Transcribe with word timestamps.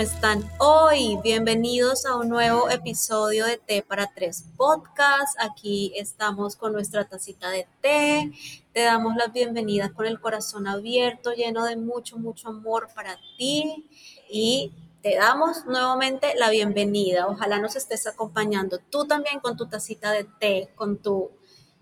Hola, 0.00 0.08
hola, 0.08 0.16
¿cómo 0.16 0.40
están 0.40 0.50
hoy? 0.58 1.18
Bienvenidos 1.22 2.06
a 2.06 2.16
un 2.16 2.30
nuevo 2.30 2.70
episodio 2.70 3.44
de 3.44 3.58
Té 3.58 3.82
para 3.82 4.10
Tres 4.14 4.46
Podcast. 4.56 5.36
Aquí 5.38 5.92
estamos 5.94 6.56
con 6.56 6.72
nuestra 6.72 7.04
tacita 7.04 7.50
de 7.50 7.66
té. 7.82 8.32
Te 8.72 8.80
damos 8.80 9.14
las 9.16 9.30
bienvenidas 9.30 9.90
con 9.90 10.06
el 10.06 10.18
corazón 10.18 10.66
abierto, 10.66 11.32
lleno 11.32 11.66
de 11.66 11.76
mucho, 11.76 12.16
mucho 12.16 12.48
amor 12.48 12.88
para 12.94 13.18
ti. 13.36 13.90
Y 14.30 14.72
te 15.02 15.16
damos 15.16 15.66
nuevamente 15.66 16.32
la 16.34 16.48
bienvenida. 16.48 17.26
Ojalá 17.26 17.58
nos 17.58 17.76
estés 17.76 18.06
acompañando 18.06 18.78
tú 18.78 19.06
también 19.06 19.38
con 19.40 19.58
tu 19.58 19.66
tacita 19.66 20.12
de 20.12 20.24
té, 20.24 20.70
con 20.76 20.96
tu 20.96 21.30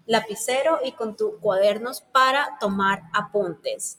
lapicero 0.07 0.81
y 0.85 0.91
con 0.91 1.17
tus 1.17 1.35
cuadernos 1.41 2.01
para 2.01 2.59
tomar 2.59 3.03
apuntes. 3.13 3.99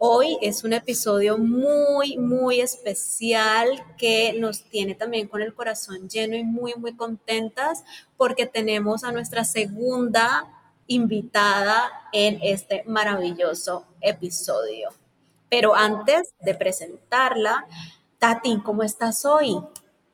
Hoy 0.00 0.38
es 0.42 0.62
un 0.62 0.74
episodio 0.74 1.38
muy, 1.38 2.16
muy 2.18 2.60
especial 2.60 3.66
que 3.96 4.32
nos 4.38 4.62
tiene 4.62 4.94
también 4.94 5.26
con 5.26 5.42
el 5.42 5.52
corazón 5.52 6.08
lleno 6.08 6.36
y 6.36 6.44
muy, 6.44 6.72
muy 6.76 6.94
contentas 6.94 7.82
porque 8.16 8.46
tenemos 8.46 9.02
a 9.02 9.10
nuestra 9.10 9.42
segunda 9.42 10.46
invitada 10.86 11.90
en 12.12 12.38
este 12.44 12.84
maravilloso 12.86 13.86
episodio. 14.00 14.90
Pero 15.50 15.74
antes 15.74 16.32
de 16.42 16.54
presentarla, 16.54 17.66
Tati, 18.20 18.60
¿cómo 18.62 18.84
estás 18.84 19.24
hoy? 19.24 19.56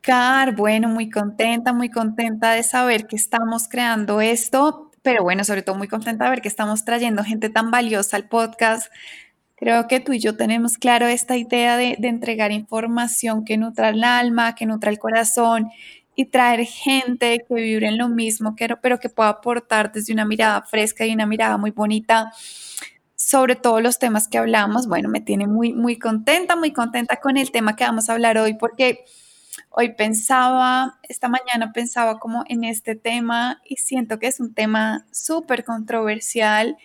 Car, 0.01 0.55
bueno, 0.55 0.87
muy 0.87 1.11
contenta, 1.11 1.73
muy 1.73 1.91
contenta 1.91 2.53
de 2.53 2.63
saber 2.63 3.05
que 3.05 3.17
estamos 3.17 3.67
creando 3.67 4.19
esto, 4.19 4.89
pero 5.03 5.21
bueno, 5.21 5.43
sobre 5.43 5.61
todo 5.61 5.75
muy 5.75 5.87
contenta 5.87 6.23
de 6.23 6.31
ver 6.31 6.41
que 6.41 6.47
estamos 6.47 6.85
trayendo 6.85 7.23
gente 7.23 7.49
tan 7.51 7.69
valiosa 7.69 8.17
al 8.17 8.27
podcast. 8.27 8.91
Creo 9.57 9.87
que 9.87 10.01
tú 10.01 10.11
y 10.11 10.19
yo 10.19 10.35
tenemos 10.35 10.77
claro 10.77 11.07
esta 11.07 11.37
idea 11.37 11.77
de, 11.77 11.95
entregar 12.01 12.51
información 12.51 13.45
que 13.45 13.57
nutra 13.57 13.89
el 13.89 14.03
alma, 14.03 14.53
que 14.53 14.65
nutra 14.65 14.91
el 14.91 14.99
corazón 14.99 15.69
y 16.13 16.25
traer 16.25 16.65
gente 16.65 17.45
que 17.47 17.55
vibre 17.55 17.87
en 17.87 17.97
lo 17.97 18.09
mismo, 18.09 18.55
pero 18.81 18.99
que 18.99 19.09
pueda 19.09 19.29
aportar 19.29 19.91
desde 19.93 20.13
una 20.13 20.25
mirada 20.25 20.61
fresca 20.63 21.05
y 21.05 21.13
una 21.13 21.25
mirada 21.25 21.57
muy 21.57 21.71
bonita 21.71 22.31
sobre 23.15 23.55
todos 23.55 23.81
los 23.81 23.97
temas 23.97 24.27
que 24.27 24.37
hablamos. 24.37 24.87
Bueno, 24.87 25.07
me 25.09 25.21
tiene 25.21 25.47
muy, 25.47 25.73
muy 25.73 25.97
contenta, 25.97 26.57
muy 26.57 26.71
contenta 26.71 27.19
con 27.21 27.37
el 27.37 27.51
tema 27.51 27.77
que 27.77 27.85
vamos 27.85 28.09
a 28.09 28.13
hablar 28.13 28.37
hoy, 28.37 28.55
porque 28.55 29.05
hoy 29.69 29.93
pensaba, 29.93 30.99
esta 31.03 31.29
mañana 31.29 31.71
pensaba 31.73 32.19
como 32.19 32.43
en 32.49 32.65
este 32.65 32.95
tema 32.95 33.61
y 33.65 33.77
siento 33.77 34.19
que 34.19 34.27
es 34.27 34.41
un 34.41 34.53
tema 34.53 35.05
súper 35.11 35.63
controversial 35.63 36.77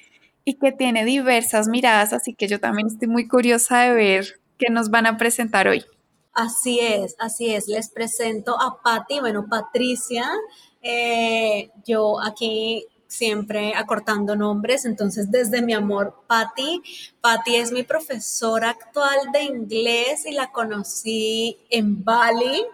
y 0.50 0.54
que 0.54 0.72
tiene 0.72 1.04
diversas 1.04 1.68
miradas, 1.68 2.12
así 2.12 2.34
que 2.34 2.48
yo 2.48 2.58
también 2.58 2.88
estoy 2.88 3.06
muy 3.06 3.28
curiosa 3.28 3.82
de 3.82 3.94
ver 3.94 4.40
qué 4.58 4.68
nos 4.68 4.90
van 4.90 5.06
a 5.06 5.16
presentar 5.16 5.68
hoy. 5.68 5.84
Así 6.32 6.80
es, 6.80 7.14
así 7.20 7.54
es. 7.54 7.68
Les 7.68 7.88
presento 7.88 8.60
a 8.60 8.82
Patti, 8.82 9.20
bueno, 9.20 9.46
Patricia. 9.48 10.28
Eh, 10.82 11.70
yo 11.84 12.20
aquí 12.20 12.84
siempre 13.06 13.74
acortando 13.74 14.34
nombres, 14.34 14.84
entonces 14.84 15.30
desde 15.30 15.62
mi 15.62 15.72
amor, 15.72 16.24
Patti. 16.26 16.82
Patti 17.20 17.54
es 17.56 17.70
mi 17.70 17.84
profesora 17.84 18.70
actual 18.70 19.18
de 19.32 19.42
inglés 19.42 20.26
y 20.26 20.32
la 20.32 20.50
conocí 20.50 21.58
en 21.70 22.04
Bali. 22.04 22.64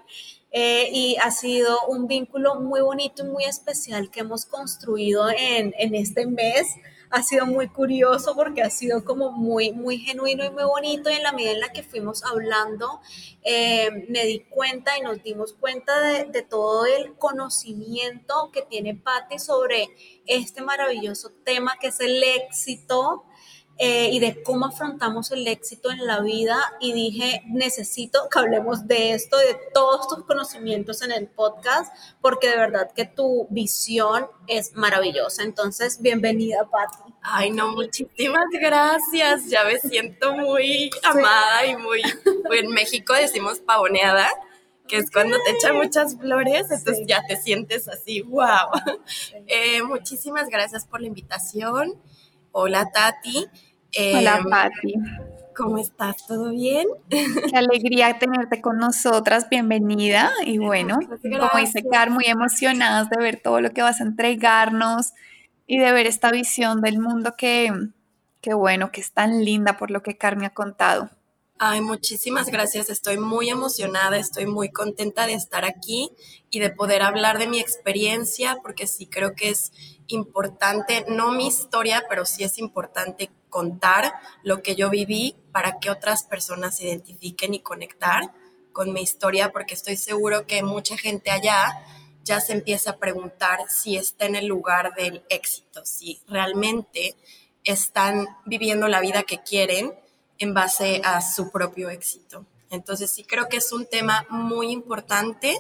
Eh, 0.50 0.88
y 0.90 1.16
ha 1.22 1.30
sido 1.30 1.76
un 1.88 2.06
vínculo 2.06 2.54
muy 2.54 2.80
bonito 2.80 3.22
y 3.22 3.28
muy 3.28 3.44
especial 3.44 4.10
que 4.10 4.20
hemos 4.20 4.46
construido 4.46 5.28
en, 5.28 5.74
en 5.76 5.94
este 5.94 6.26
mes 6.26 6.66
ha 7.10 7.22
sido 7.22 7.46
muy 7.46 7.68
curioso 7.68 8.34
porque 8.34 8.62
ha 8.62 8.70
sido 8.70 9.04
como 9.04 9.30
muy, 9.30 9.72
muy 9.72 9.98
genuino 9.98 10.44
y 10.44 10.50
muy 10.50 10.64
bonito. 10.64 11.10
Y 11.10 11.14
en 11.14 11.22
la 11.22 11.32
medida 11.32 11.52
en 11.52 11.60
la 11.60 11.72
que 11.72 11.82
fuimos 11.82 12.24
hablando 12.24 13.00
eh, 13.42 14.06
me 14.08 14.24
di 14.24 14.40
cuenta 14.40 14.98
y 14.98 15.02
nos 15.02 15.22
dimos 15.22 15.52
cuenta 15.54 16.00
de, 16.00 16.24
de 16.24 16.42
todo 16.42 16.86
el 16.86 17.14
conocimiento 17.16 18.50
que 18.52 18.62
tiene 18.62 18.94
Patti 18.94 19.38
sobre 19.38 19.88
este 20.26 20.62
maravilloso 20.62 21.30
tema 21.44 21.76
que 21.80 21.88
es 21.88 22.00
el 22.00 22.22
éxito 22.22 23.24
eh, 23.78 24.08
y 24.10 24.20
de 24.20 24.42
cómo 24.42 24.66
afrontamos 24.66 25.30
el 25.32 25.46
éxito 25.46 25.90
en 25.90 26.06
la 26.06 26.20
vida 26.20 26.56
y 26.80 26.94
dije, 26.94 27.42
necesito 27.46 28.28
que 28.30 28.38
hablemos 28.38 28.86
de 28.86 29.12
esto, 29.12 29.36
de 29.36 29.58
todos 29.74 30.08
tus 30.08 30.24
conocimientos 30.24 31.02
en 31.02 31.12
el 31.12 31.28
podcast, 31.28 31.94
porque 32.22 32.48
de 32.48 32.56
verdad 32.56 32.90
que 32.92 33.04
tu 33.04 33.46
visión 33.50 34.28
es 34.46 34.74
maravillosa. 34.74 35.42
Entonces, 35.42 36.00
bienvenida, 36.00 36.68
Patti. 36.70 37.12
Ay, 37.20 37.50
no, 37.50 37.72
muchísimas 37.72 38.46
gracias. 38.52 39.50
Ya 39.50 39.64
me 39.64 39.78
siento 39.78 40.32
muy 40.32 40.90
amada 41.02 41.66
y 41.66 41.76
muy, 41.76 42.00
en 42.52 42.70
México 42.70 43.12
decimos 43.12 43.60
pavoneada 43.60 44.28
que 44.86 44.98
es 44.98 45.10
cuando 45.10 45.36
te 45.44 45.50
echan 45.50 45.76
muchas 45.76 46.16
flores, 46.16 46.70
entonces 46.70 47.04
ya 47.06 47.20
te 47.26 47.36
sientes 47.36 47.88
así, 47.88 48.22
wow. 48.22 48.70
Eh, 49.48 49.82
muchísimas 49.82 50.48
gracias 50.48 50.86
por 50.86 51.00
la 51.00 51.08
invitación. 51.08 52.00
Hola 52.58 52.90
Tati. 52.90 53.46
Hola 54.14 54.38
em, 54.38 54.48
Patti. 54.48 54.94
¿Cómo 55.54 55.76
estás? 55.76 56.26
¿Todo 56.26 56.52
bien? 56.52 56.86
Qué 57.10 57.54
alegría 57.54 58.18
tenerte 58.18 58.62
con 58.62 58.78
nosotras, 58.78 59.50
bienvenida. 59.50 60.32
Y 60.42 60.56
bueno, 60.56 60.98
como 61.20 61.60
dice 61.60 61.84
Car, 61.86 62.08
muy 62.08 62.24
emocionadas 62.24 63.10
de 63.10 63.18
ver 63.22 63.42
todo 63.42 63.60
lo 63.60 63.72
que 63.72 63.82
vas 63.82 64.00
a 64.00 64.04
entregarnos 64.04 65.12
y 65.66 65.76
de 65.76 65.92
ver 65.92 66.06
esta 66.06 66.30
visión 66.30 66.80
del 66.80 66.98
mundo 66.98 67.34
que, 67.36 67.70
que 68.40 68.54
bueno, 68.54 68.90
que 68.90 69.02
es 69.02 69.12
tan 69.12 69.44
linda 69.44 69.76
por 69.76 69.90
lo 69.90 70.02
que 70.02 70.16
Car 70.16 70.38
me 70.38 70.46
ha 70.46 70.54
contado. 70.54 71.10
Ay, 71.58 71.82
muchísimas 71.82 72.48
gracias. 72.48 72.88
Estoy 72.88 73.18
muy 73.18 73.50
emocionada, 73.50 74.16
estoy 74.16 74.46
muy 74.46 74.70
contenta 74.70 75.26
de 75.26 75.34
estar 75.34 75.66
aquí 75.66 76.10
y 76.48 76.60
de 76.60 76.70
poder 76.70 77.02
hablar 77.02 77.38
de 77.38 77.48
mi 77.48 77.60
experiencia, 77.60 78.58
porque 78.62 78.86
sí 78.86 79.06
creo 79.06 79.34
que 79.34 79.50
es 79.50 79.72
importante, 80.08 81.04
no 81.08 81.32
mi 81.32 81.46
historia, 81.46 82.04
pero 82.08 82.24
sí 82.24 82.44
es 82.44 82.58
importante 82.58 83.30
contar 83.50 84.12
lo 84.42 84.62
que 84.62 84.74
yo 84.74 84.90
viví 84.90 85.36
para 85.52 85.78
que 85.78 85.90
otras 85.90 86.22
personas 86.24 86.76
se 86.76 86.84
identifiquen 86.84 87.54
y 87.54 87.60
conectar 87.60 88.32
con 88.72 88.92
mi 88.92 89.00
historia, 89.00 89.52
porque 89.52 89.74
estoy 89.74 89.96
seguro 89.96 90.46
que 90.46 90.62
mucha 90.62 90.96
gente 90.98 91.30
allá 91.30 91.82
ya 92.22 92.40
se 92.40 92.52
empieza 92.52 92.90
a 92.90 92.96
preguntar 92.98 93.60
si 93.68 93.96
está 93.96 94.26
en 94.26 94.36
el 94.36 94.46
lugar 94.46 94.94
del 94.94 95.24
éxito, 95.30 95.86
si 95.86 96.20
realmente 96.26 97.16
están 97.64 98.26
viviendo 98.44 98.88
la 98.88 99.00
vida 99.00 99.22
que 99.22 99.42
quieren 99.42 99.94
en 100.38 100.52
base 100.52 101.00
a 101.04 101.22
su 101.22 101.50
propio 101.50 101.88
éxito. 101.88 102.44
Entonces 102.70 103.10
sí 103.10 103.24
creo 103.24 103.48
que 103.48 103.58
es 103.58 103.72
un 103.72 103.86
tema 103.86 104.26
muy 104.28 104.70
importante 104.70 105.56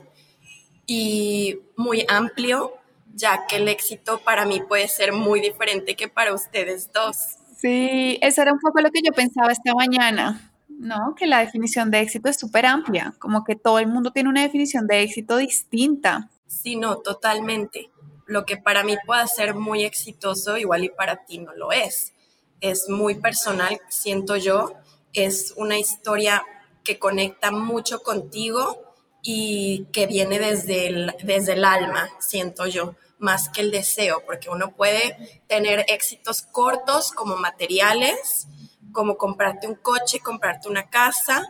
y 0.86 1.60
muy 1.76 2.04
amplio, 2.08 2.74
ya 3.16 3.46
que 3.46 3.56
el 3.56 3.68
éxito 3.68 4.18
para 4.18 4.44
mí 4.44 4.60
puede 4.60 4.88
ser 4.88 5.12
muy 5.12 5.40
diferente 5.40 5.96
que 5.96 6.08
para 6.08 6.34
ustedes 6.34 6.92
dos. 6.92 7.16
Sí, 7.56 8.18
eso 8.20 8.42
era 8.42 8.52
un 8.52 8.60
poco 8.60 8.80
lo 8.80 8.90
que 8.90 9.00
yo 9.04 9.12
pensaba 9.12 9.50
esta 9.50 9.74
mañana, 9.74 10.52
¿no? 10.68 11.14
Que 11.16 11.26
la 11.26 11.40
definición 11.40 11.90
de 11.90 12.00
éxito 12.00 12.28
es 12.28 12.38
súper 12.38 12.66
amplia, 12.66 13.14
como 13.18 13.42
que 13.44 13.56
todo 13.56 13.78
el 13.78 13.86
mundo 13.86 14.12
tiene 14.12 14.28
una 14.28 14.42
definición 14.42 14.86
de 14.86 15.02
éxito 15.02 15.38
distinta. 15.38 16.30
Sí, 16.46 16.76
no, 16.76 16.98
totalmente. 16.98 17.90
Lo 18.26 18.44
que 18.44 18.56
para 18.56 18.84
mí 18.84 18.96
pueda 19.06 19.26
ser 19.26 19.54
muy 19.54 19.84
exitoso, 19.84 20.56
igual 20.58 20.84
y 20.84 20.90
para 20.90 21.24
ti 21.24 21.38
no 21.38 21.54
lo 21.54 21.72
es 21.72 22.12
es 22.60 22.88
muy 22.88 23.16
personal, 23.16 23.80
siento 23.88 24.36
yo, 24.36 24.72
es 25.12 25.54
una 25.56 25.78
historia 25.78 26.44
que 26.84 26.98
conecta 26.98 27.50
mucho 27.50 28.02
contigo 28.02 28.85
y 29.28 29.86
que 29.86 30.06
viene 30.06 30.38
desde 30.38 30.86
el, 30.86 31.12
desde 31.24 31.54
el 31.54 31.64
alma, 31.64 32.08
siento 32.20 32.68
yo, 32.68 32.94
más 33.18 33.48
que 33.48 33.60
el 33.60 33.72
deseo, 33.72 34.22
porque 34.24 34.50
uno 34.50 34.70
puede 34.76 35.42
tener 35.48 35.84
éxitos 35.88 36.42
cortos 36.42 37.10
como 37.10 37.36
materiales, 37.36 38.46
como 38.92 39.16
comprarte 39.18 39.66
un 39.66 39.74
coche, 39.74 40.20
comprarte 40.20 40.68
una 40.68 40.88
casa, 40.90 41.44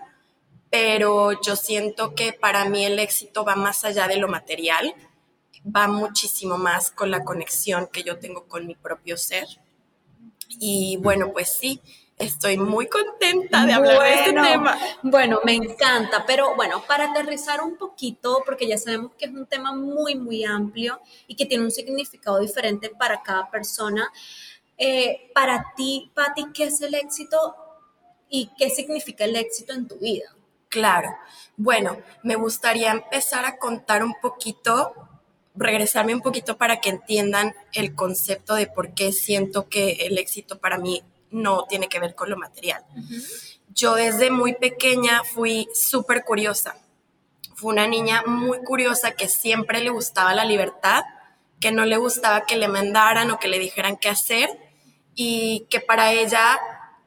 pero 0.71 1.39
yo 1.43 1.55
siento 1.55 2.15
que 2.15 2.33
para 2.33 2.65
mí 2.65 2.87
el 2.87 2.99
éxito 2.99 3.45
va 3.45 3.57
más 3.57 3.85
allá 3.85 4.09
de 4.09 4.17
lo 4.17 4.29
material, 4.29 4.95
va 5.65 5.87
muchísimo 5.87 6.57
más 6.57 6.91
con 6.91 7.11
la 7.11 7.25
conexión 7.25 7.89
que 7.93 8.05
yo 8.05 8.19
tengo 8.19 8.47
con 8.47 8.67
mi 8.67 8.75
propio 8.75 9.19
ser. 9.19 9.47
Y 10.49 10.97
bueno, 11.03 11.31
pues 11.35 11.53
sí, 11.53 11.83
estoy 12.19 12.57
muy 12.57 12.89
contenta 12.89 13.67
de 13.67 13.73
hablar 13.73 14.03
de 14.03 14.15
este 14.15 14.33
tema. 14.33 14.79
Bueno, 15.03 15.41
me 15.45 15.55
encanta, 15.55 16.25
pero 16.27 16.55
bueno, 16.57 16.83
para 16.87 17.11
aterrizar 17.11 17.61
un 17.63 17.77
poquito, 17.77 18.43
porque 18.45 18.67
ya 18.67 18.79
sabemos 18.79 19.13
que 19.19 19.27
es 19.27 19.33
un 19.33 19.47
tema 19.47 19.75
muy, 19.75 20.15
muy 20.15 20.45
amplio 20.45 21.01
y 21.27 21.37
que 21.37 21.47
tiene 21.47 21.65
un 21.65 21.71
significado 21.71 22.41
diferente 22.41 22.91
para 22.91 23.23
cada 23.23 23.51
persona. 23.51 24.11
Eh, 24.79 25.31
para 25.35 25.73
ti, 25.77 26.11
Patti, 26.15 26.47
¿qué 26.53 26.65
es 26.65 26.81
el 26.81 26.95
éxito 26.95 27.55
y 28.29 28.51
qué 28.59 28.71
significa 28.71 29.25
el 29.25 29.37
éxito 29.37 29.73
en 29.73 29.87
tu 29.87 29.97
vida? 29.97 30.35
Claro. 30.69 31.09
Bueno, 31.57 31.99
me 32.23 32.37
gustaría 32.37 32.91
empezar 32.91 33.45
a 33.45 33.59
contar 33.59 34.03
un 34.03 34.15
poquito 34.21 34.95
regresarme 35.55 36.15
un 36.15 36.21
poquito 36.21 36.59
para 36.59 36.81
que 36.81 36.91
entiendan 36.91 37.55
el 37.73 37.95
concepto 37.95 38.55
de 38.55 38.67
por 38.67 38.93
qué 38.93 39.11
siento 39.13 39.71
que 39.71 39.93
el 40.07 40.19
éxito 40.19 40.59
para 40.59 40.77
mí 40.77 41.03
no 41.31 41.65
tiene 41.69 41.89
que 41.89 42.01
ver 42.01 42.15
con 42.15 42.31
lo 42.31 42.37
material. 42.37 42.85
Yo 43.69 43.95
desde 43.95 44.31
muy 44.31 44.55
pequeña 44.55 45.23
fui 45.25 45.69
súper 45.75 46.25
curiosa. 46.25 46.77
Fue 47.55 47.73
una 47.73 47.87
niña 47.87 48.23
muy 48.27 48.59
curiosa 48.65 49.13
que 49.13 49.29
siempre 49.29 49.81
le 49.81 49.91
gustaba 49.91 50.35
la 50.35 50.45
libertad, 50.45 51.03
que 51.61 51.73
no 51.73 51.85
le 51.85 51.97
gustaba 51.97 52.43
que 52.43 52.57
le 52.57 52.69
mandaran 52.69 53.31
o 53.31 53.39
que 53.39 53.49
le 53.49 53.59
dijeran 53.59 53.97
qué 53.97 54.09
hacer 54.09 54.49
y 55.15 55.67
que 55.71 55.81
para 55.81 56.13
ella 56.13 56.59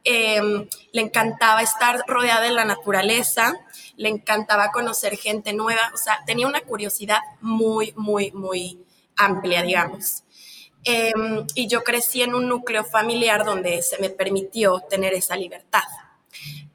em, 0.03 0.67
le 0.91 1.01
encantaba 1.01 1.61
estar 1.61 2.03
rodeada 2.07 2.41
de 2.41 2.51
la 2.51 2.65
naturaleza, 2.65 3.53
le 3.95 4.09
encantaba 4.09 4.71
conocer 4.71 5.17
gente 5.17 5.53
nueva, 5.53 5.91
o 5.93 5.97
sea, 5.97 6.23
tenía 6.25 6.47
una 6.47 6.61
curiosidad 6.61 7.19
muy, 7.41 7.93
muy, 7.95 8.31
muy 8.31 8.83
amplia, 9.15 9.61
digamos. 9.61 10.23
Em, 10.83 11.45
y 11.55 11.67
yo 11.67 11.83
crecí 11.83 12.21
en 12.21 12.33
un 12.33 12.47
núcleo 12.47 12.83
familiar 12.83 13.45
donde 13.45 13.81
se 13.81 13.99
me 13.99 14.09
permitió 14.09 14.79
tener 14.89 15.13
esa 15.13 15.35
libertad. 15.35 15.83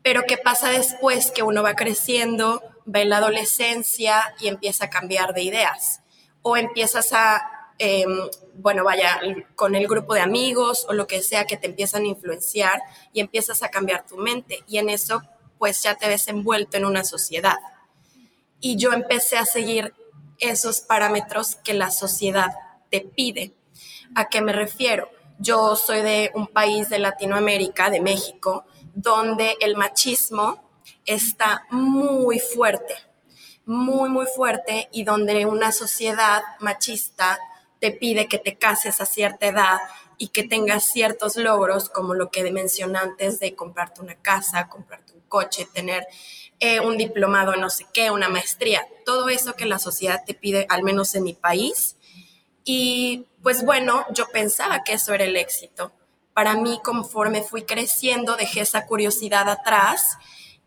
Pero 0.03 0.25
¿qué 0.27 0.37
pasa 0.37 0.69
después 0.71 1.31
que 1.31 1.43
uno 1.43 1.63
va 1.63 1.75
creciendo, 1.75 2.63
va 2.93 3.01
en 3.01 3.09
la 3.09 3.17
adolescencia 3.19 4.35
y 4.39 4.49
empieza 4.49 4.87
a 4.87 4.91
cambiar 4.91 5.33
de 5.33 5.43
ideas? 5.43 6.03
O 6.43 6.59
empiezas 6.59 7.13
a, 7.15 7.73
em, 7.79 8.29
bueno, 8.55 8.85
vaya, 8.85 9.19
con 9.57 9.75
el 9.75 9.89
grupo 9.89 10.13
de 10.15 10.21
amigos 10.21 10.85
o 10.89 10.93
lo 10.93 11.07
que 11.07 11.23
sea 11.23 11.47
que 11.47 11.57
te 11.57 11.67
empiezan 11.67 12.03
a 12.03 12.09
influenciar 12.09 12.83
y 13.15 13.21
empiezas 13.21 13.63
a 13.63 13.71
cambiar 13.71 14.07
tu 14.07 14.19
mente. 14.19 14.63
Y 14.67 14.79
en 14.79 14.91
eso, 14.91 15.23
pues 15.59 15.83
ya 15.83 15.95
te 15.95 16.09
ves 16.09 16.29
envuelto 16.29 16.77
en 16.77 16.85
una 16.85 17.05
sociedad. 17.05 17.57
Y 18.61 18.77
yo 18.77 18.93
empecé 18.93 19.39
a 19.39 19.47
seguir 19.47 19.95
esos 20.39 20.81
parámetros 20.81 21.57
que 21.57 21.75
la 21.75 21.91
sociedad 21.91 22.51
te 22.91 23.01
pide. 23.01 23.55
¿A 24.17 24.29
qué 24.29 24.41
me 24.41 24.53
refiero? 24.53 25.11
Yo 25.41 25.75
soy 25.75 26.03
de 26.03 26.31
un 26.35 26.47
país 26.47 26.89
de 26.89 27.01
Latinoamérica, 27.01 27.91
de 27.91 28.01
México, 28.01 28.65
donde 28.95 29.57
el 29.61 29.77
machismo 29.77 30.63
está 31.05 31.67
muy 31.71 32.39
fuerte, 32.39 32.95
muy, 33.67 34.09
muy 34.09 34.27
fuerte 34.27 34.89
y 34.93 35.03
donde 35.03 35.47
una 35.47 35.73
sociedad 35.73 36.43
machista 36.61 37.41
te 37.81 37.91
pide 37.91 38.29
que 38.29 38.39
te 38.39 38.57
cases 38.57 39.01
a 39.01 39.07
cierta 39.07 39.49
edad 39.49 39.79
y 40.17 40.29
que 40.29 40.45
tengas 40.45 40.85
ciertos 40.85 41.37
logros, 41.37 41.89
como 41.89 42.15
lo 42.15 42.31
que 42.31 42.49
mencioné 42.53 43.01
antes 43.01 43.41
de 43.41 43.57
comprarte 43.57 44.01
una 44.01 44.15
casa, 44.15 44.69
comprarte 44.69 45.13
un 45.15 45.23
coche, 45.23 45.67
tener 45.75 46.07
eh, 46.61 46.79
un 46.79 46.97
diplomado, 46.97 47.57
no 47.57 47.69
sé 47.69 47.85
qué, 47.93 48.13
una 48.13 48.29
maestría, 48.29 48.87
todo 49.05 49.29
eso 49.29 49.55
que 49.55 49.67
la 49.67 49.81
sociedad 49.81 50.23
te 50.25 50.35
pide, 50.35 50.67
al 50.69 50.85
menos 50.85 51.17
en 51.17 51.25
mi 51.25 51.35
país. 51.35 51.97
Y 52.65 53.27
pues 53.43 53.65
bueno, 53.65 54.07
yo 54.13 54.27
pensaba 54.29 54.83
que 54.83 54.95
eso 54.95 55.13
era 55.15 55.25
el 55.25 55.37
éxito. 55.37 55.93
Para 56.33 56.55
mí, 56.55 56.81
conforme 56.83 57.43
fui 57.43 57.65
creciendo, 57.65 58.37
dejé 58.37 58.61
esa 58.61 58.87
curiosidad 58.87 59.49
atrás 59.49 60.17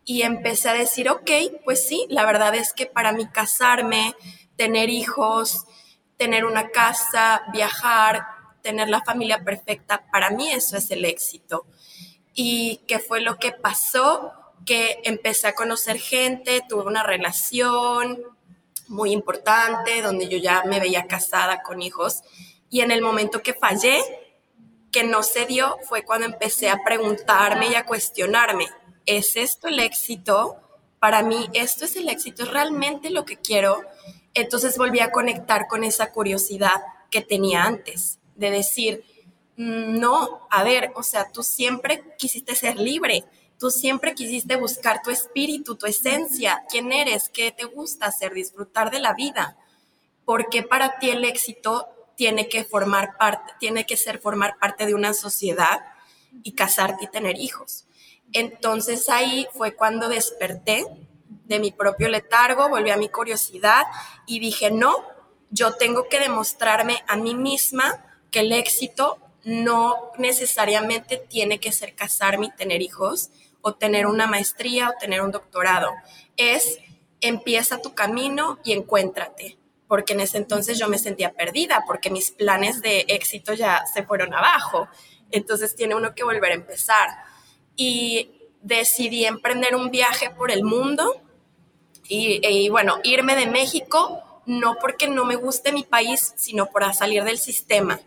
y 0.05 0.21
empecé 0.21 0.69
a 0.69 0.73
decir, 0.73 1.09
ok, 1.09 1.29
pues 1.65 1.85
sí, 1.85 2.05
la 2.09 2.25
verdad 2.25 2.55
es 2.55 2.71
que 2.71 2.85
para 2.85 3.11
mí 3.11 3.27
casarme, 3.27 4.15
tener 4.55 4.89
hijos, 4.89 5.65
tener 6.15 6.45
una 6.45 6.69
casa, 6.69 7.43
viajar, 7.51 8.25
tener 8.61 8.89
la 8.89 9.01
familia 9.01 9.43
perfecta, 9.43 10.05
para 10.11 10.29
mí 10.29 10.49
eso 10.51 10.77
es 10.77 10.89
el 10.91 11.03
éxito. 11.03 11.65
¿Y 12.33 12.81
qué 12.87 12.99
fue 12.99 13.19
lo 13.21 13.37
que 13.37 13.51
pasó? 13.51 14.33
que 14.65 14.99
empecé 15.05 15.47
a 15.47 15.55
conocer 15.55 15.97
gente, 15.97 16.61
tuve 16.67 16.83
una 16.83 17.01
relación 17.01 18.21
muy 18.87 19.11
importante 19.11 20.01
donde 20.01 20.27
yo 20.27 20.37
ya 20.37 20.63
me 20.63 20.79
veía 20.79 21.07
casada 21.07 21.61
con 21.63 21.81
hijos 21.81 22.21
y 22.69 22.81
en 22.81 22.91
el 22.91 23.01
momento 23.01 23.41
que 23.41 23.53
fallé, 23.53 24.01
que 24.91 25.03
no 25.03 25.23
se 25.23 25.45
dio, 25.45 25.77
fue 25.83 26.03
cuando 26.03 26.25
empecé 26.25 26.69
a 26.69 26.83
preguntarme 26.83 27.67
y 27.69 27.75
a 27.75 27.85
cuestionarme, 27.85 28.67
¿es 29.05 29.35
esto 29.35 29.67
el 29.67 29.79
éxito? 29.79 30.57
Para 30.99 31.21
mí, 31.21 31.49
¿esto 31.53 31.85
es 31.85 31.95
el 31.95 32.09
éxito? 32.09 32.43
¿Es 32.43 32.51
realmente 32.51 33.09
lo 33.09 33.25
que 33.25 33.37
quiero? 33.37 33.81
Entonces 34.33 34.77
volví 34.77 34.99
a 34.99 35.11
conectar 35.11 35.67
con 35.67 35.83
esa 35.83 36.11
curiosidad 36.11 36.83
que 37.09 37.21
tenía 37.21 37.63
antes, 37.63 38.19
de 38.35 38.51
decir, 38.51 39.03
mm, 39.55 39.99
no, 39.99 40.47
a 40.49 40.63
ver, 40.63 40.91
o 40.95 41.03
sea, 41.03 41.31
tú 41.31 41.43
siempre 41.43 42.03
quisiste 42.17 42.55
ser 42.55 42.77
libre, 42.77 43.23
Tú 43.59 43.71
siempre 43.71 44.13
quisiste 44.13 44.55
buscar 44.55 45.01
tu 45.01 45.09
espíritu, 45.09 45.75
tu 45.75 45.87
esencia, 45.87 46.63
quién 46.69 46.91
eres, 46.91 47.29
qué 47.29 47.51
te 47.51 47.65
gusta 47.65 48.05
hacer, 48.05 48.33
disfrutar 48.33 48.91
de 48.91 48.99
la 48.99 49.13
vida. 49.13 49.57
Porque 50.25 50.61
para 50.61 50.99
ti 50.99 51.09
el 51.09 51.23
éxito 51.23 51.87
tiene 52.15 52.49
que 52.49 52.63
formar 52.63 53.17
parte, 53.17 53.53
tiene 53.59 53.85
que 53.85 53.97
ser 53.97 54.19
formar 54.19 54.57
parte 54.59 54.85
de 54.85 54.93
una 54.93 55.13
sociedad 55.13 55.81
y 56.43 56.51
casarte 56.51 57.05
y 57.05 57.07
tener 57.07 57.37
hijos. 57.37 57.85
Entonces 58.33 59.09
ahí 59.09 59.47
fue 59.53 59.73
cuando 59.75 60.09
desperté 60.09 60.85
de 61.45 61.59
mi 61.59 61.71
propio 61.71 62.09
letargo, 62.09 62.69
volví 62.69 62.89
a 62.89 62.97
mi 62.97 63.09
curiosidad 63.09 63.83
y 64.25 64.39
dije, 64.39 64.69
no, 64.69 64.93
yo 65.49 65.73
tengo 65.75 66.09
que 66.09 66.19
demostrarme 66.19 67.03
a 67.07 67.15
mí 67.15 67.35
misma 67.35 68.03
que 68.31 68.41
el 68.41 68.51
éxito 68.51 69.17
no 69.43 70.11
necesariamente 70.17 71.17
tiene 71.17 71.59
que 71.59 71.71
ser 71.71 71.95
casarme 71.95 72.47
y 72.47 72.51
tener 72.51 72.81
hijos, 72.81 73.29
o 73.67 73.75
tener 73.75 74.07
una 74.07 74.27
maestría 74.27 74.89
o 74.89 74.93
tener 74.97 75.21
un 75.21 75.31
doctorado. 75.31 75.91
Es 76.37 76.79
empieza 77.19 77.81
tu 77.81 77.93
camino 77.93 78.59
y 78.63 78.71
encuéntrate, 78.71 79.57
porque 79.89 80.13
en 80.13 80.21
ese 80.21 80.37
entonces 80.37 80.79
yo 80.79 80.87
me 80.87 80.97
sentía 80.97 81.33
perdida, 81.33 81.83
porque 81.85 82.09
mis 82.09 82.31
planes 82.31 82.81
de 82.81 83.03
éxito 83.09 83.53
ya 83.53 83.83
se 83.93 84.03
fueron 84.03 84.33
abajo. 84.33 84.87
Entonces 85.31 85.75
tiene 85.75 85.95
uno 85.95 86.15
que 86.15 86.23
volver 86.23 86.51
a 86.51 86.55
empezar. 86.55 87.09
Y 87.75 88.31
decidí 88.61 89.25
emprender 89.25 89.75
un 89.75 89.91
viaje 89.91 90.29
por 90.29 90.49
el 90.49 90.63
mundo 90.63 91.21
y, 92.07 92.39
y 92.47 92.69
bueno, 92.69 92.99
irme 93.03 93.35
de 93.35 93.47
México, 93.47 94.41
no 94.45 94.77
porque 94.79 95.09
no 95.09 95.25
me 95.25 95.35
guste 95.35 95.73
mi 95.73 95.83
país, 95.83 96.33
sino 96.37 96.67
para 96.67 96.93
salir 96.93 97.25
del 97.25 97.37
sistema, 97.37 97.99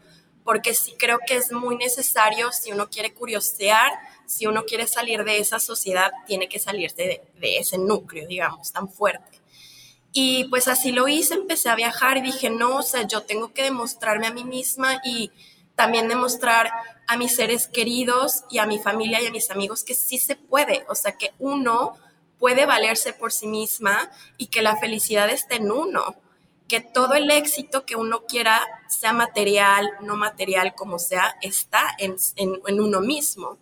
porque 0.42 0.72
sí 0.72 0.94
creo 0.98 1.18
que 1.26 1.36
es 1.36 1.52
muy 1.52 1.76
necesario 1.76 2.50
si 2.50 2.72
uno 2.72 2.88
quiere 2.88 3.12
curiosear 3.12 3.92
si 4.30 4.46
uno 4.46 4.64
quiere 4.64 4.86
salir 4.86 5.24
de 5.24 5.38
esa 5.38 5.58
sociedad, 5.58 6.12
tiene 6.24 6.48
que 6.48 6.60
salirse 6.60 7.20
de, 7.40 7.58
ese 7.58 7.78
núcleo, 7.78 8.28
digamos, 8.28 8.70
tan 8.70 8.88
fuerte. 8.88 9.40
Y 10.12 10.44
pues 10.44 10.68
así 10.68 10.92
lo 10.92 11.08
hice, 11.08 11.34
empecé 11.34 11.68
a 11.68 11.75
viajar 11.75 12.16
y 12.16 12.22
dije, 12.22 12.49
no, 12.49 12.76
o 12.76 12.82
sea, 12.82 13.02
yo 13.08 13.25
tengo 13.25 13.52
que 13.52 13.64
demostrarme 13.64 14.28
a 14.28 14.32
mí 14.32 14.44
misma 14.44 15.00
y 15.04 15.32
también 15.75 16.06
demostrar 16.06 16.70
a 17.08 17.16
mis 17.16 17.34
seres 17.34 17.66
queridos 17.66 18.44
y 18.50 18.58
a 18.58 18.66
mi 18.66 18.78
familia 18.78 19.20
y 19.20 19.26
a 19.26 19.32
mis 19.32 19.50
amigos 19.50 19.82
que 19.82 19.94
sí 19.94 20.16
se 20.18 20.37
puede, 20.37 20.84
o 20.88 20.94
sea, 20.94 21.18
que 21.18 21.32
uno 21.40 21.96
puede 22.38 22.66
valerse 22.66 23.12
por 23.12 23.32
sí 23.32 23.49
misma 23.49 24.12
y 24.38 24.46
que 24.46 24.62
la 24.62 24.76
felicidad 24.76 25.28
está 25.28 25.56
en 25.56 25.72
uno, 25.72 26.14
que 26.68 26.80
todo 26.80 27.14
el 27.14 27.28
éxito 27.32 27.84
que 27.84 27.96
uno 27.96 28.26
quiera, 28.26 28.64
sea 28.88 29.12
material, 29.12 29.90
no 30.02 30.16
material, 30.16 30.72
como 30.76 31.00
sea, 31.00 31.37
está 31.42 31.96
en, 31.99 32.14
en 32.37 32.80
uno 32.80 33.00
mismo. 33.00 33.58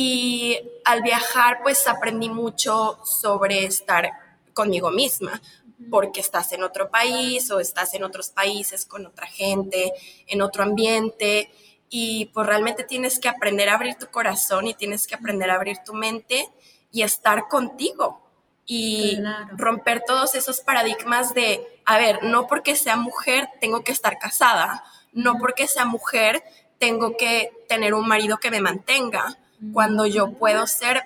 Y 0.00 0.56
al 0.84 1.02
viajar, 1.02 1.58
pues 1.64 1.88
aprendí 1.88 2.28
mucho 2.28 3.00
sobre 3.04 3.64
estar 3.64 4.08
conmigo 4.54 4.92
misma, 4.92 5.42
porque 5.90 6.20
estás 6.20 6.52
en 6.52 6.62
otro 6.62 6.88
país 6.88 7.50
o 7.50 7.58
estás 7.58 7.94
en 7.94 8.04
otros 8.04 8.30
países 8.30 8.86
con 8.86 9.06
otra 9.06 9.26
gente, 9.26 9.92
en 10.28 10.40
otro 10.40 10.62
ambiente, 10.62 11.50
y 11.90 12.26
pues 12.26 12.46
realmente 12.46 12.84
tienes 12.84 13.18
que 13.18 13.28
aprender 13.28 13.68
a 13.68 13.74
abrir 13.74 13.96
tu 13.96 14.06
corazón 14.06 14.68
y 14.68 14.74
tienes 14.74 15.04
que 15.08 15.16
aprender 15.16 15.50
a 15.50 15.56
abrir 15.56 15.78
tu 15.84 15.94
mente 15.94 16.48
y 16.92 17.02
estar 17.02 17.48
contigo 17.48 18.22
y 18.66 19.18
romper 19.56 20.04
todos 20.06 20.36
esos 20.36 20.60
paradigmas 20.60 21.34
de, 21.34 21.66
a 21.84 21.98
ver, 21.98 22.22
no 22.22 22.46
porque 22.46 22.76
sea 22.76 22.94
mujer 22.94 23.48
tengo 23.60 23.82
que 23.82 23.90
estar 23.90 24.16
casada, 24.20 24.84
no 25.12 25.38
porque 25.38 25.66
sea 25.66 25.86
mujer 25.86 26.44
tengo 26.78 27.16
que 27.16 27.50
tener 27.68 27.94
un 27.94 28.06
marido 28.06 28.38
que 28.38 28.52
me 28.52 28.60
mantenga, 28.60 29.36
cuando 29.72 30.06
yo 30.06 30.32
puedo 30.32 30.66
ser 30.66 31.02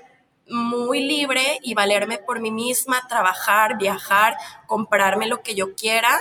muy 0.48 1.00
libre 1.00 1.58
y 1.62 1.74
valerme 1.74 2.18
por 2.18 2.40
mí 2.40 2.50
misma, 2.50 3.06
trabajar, 3.08 3.78
viajar, 3.78 4.36
comprarme 4.66 5.26
lo 5.26 5.42
que 5.42 5.54
yo 5.54 5.74
quiera 5.74 6.20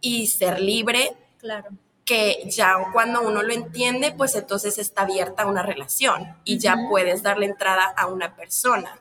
y 0.00 0.26
ser 0.26 0.60
libre. 0.60 1.16
Claro. 1.38 1.70
Que 2.04 2.44
ya 2.46 2.76
cuando 2.92 3.22
uno 3.22 3.42
lo 3.42 3.52
entiende, 3.52 4.12
pues 4.12 4.34
entonces 4.34 4.78
está 4.78 5.02
abierta 5.02 5.46
una 5.46 5.62
relación 5.62 6.36
y 6.44 6.58
ya 6.58 6.76
puedes 6.88 7.22
darle 7.22 7.46
entrada 7.46 7.92
a 7.96 8.06
una 8.06 8.34
persona 8.34 9.00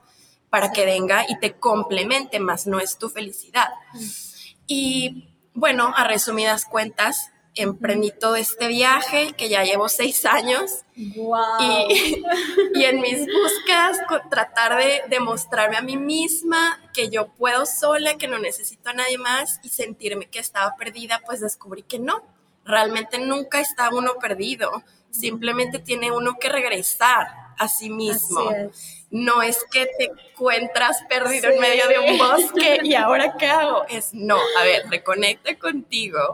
para 0.50 0.72
que 0.72 0.86
venga 0.86 1.26
y 1.28 1.40
te 1.40 1.54
complemente, 1.54 2.40
más 2.40 2.68
no 2.68 2.80
es 2.80 2.98
tu 2.98 3.10
felicidad. 3.10 3.70
Y 4.68 5.30
bueno, 5.54 5.94
a 5.96 6.04
resumidas 6.04 6.66
cuentas, 6.66 7.32
emprendí 7.56 8.12
todo 8.12 8.36
este 8.36 8.68
viaje 8.68 9.34
que 9.38 9.50
ya 9.50 9.64
llevo 9.64 9.90
seis 9.90 10.26
años 10.26 10.86
y, 10.96 11.16
y, 12.76 12.84
en 12.86 13.02
mis 13.02 13.20
búsquedas 13.26 14.00
tratar 14.30 14.78
de 14.78 15.02
demostrarme 15.10 15.78
a 15.78 15.82
mí 15.82 15.98
misma 15.98 16.80
que 16.94 17.10
yo 17.10 17.28
puedo 17.34 17.66
sola, 17.66 18.18
que 18.18 18.28
no 18.28 18.40
necesito 18.40 18.90
a 18.90 18.94
nadie 18.94 19.18
más 19.18 19.60
y 19.64 19.70
sentirme 19.70 20.30
que 20.30 20.40
estaba 20.40 20.76
perdida, 20.78 21.22
pues 21.26 21.42
descubrí 21.42 21.84
que 21.84 22.00
no, 22.00 22.24
realmente 22.64 23.20
nunca 23.20 23.60
está 23.60 23.90
uno 23.90 24.14
perdido, 24.20 24.72
simplemente 25.10 25.80
tiene 25.80 26.12
uno 26.12 26.38
que 26.40 26.50
regresar 26.50 27.28
a 27.58 27.68
sí 27.68 27.90
mismo. 27.90 28.50
No 29.12 29.42
es 29.42 29.60
que 29.72 29.88
te 29.98 30.06
encuentras 30.06 31.04
perdido 31.10 31.50
en 31.50 31.60
medio 31.60 31.88
de 31.88 32.00
un 32.00 32.18
bosque 32.18 32.80
y 32.84 32.96
ahora 32.96 33.36
qué 33.38 33.48
hago. 33.48 33.86
Es 33.90 34.14
no, 34.14 34.38
a 34.60 34.64
ver, 34.64 34.84
reconecta 34.90 35.56
contigo 35.56 36.34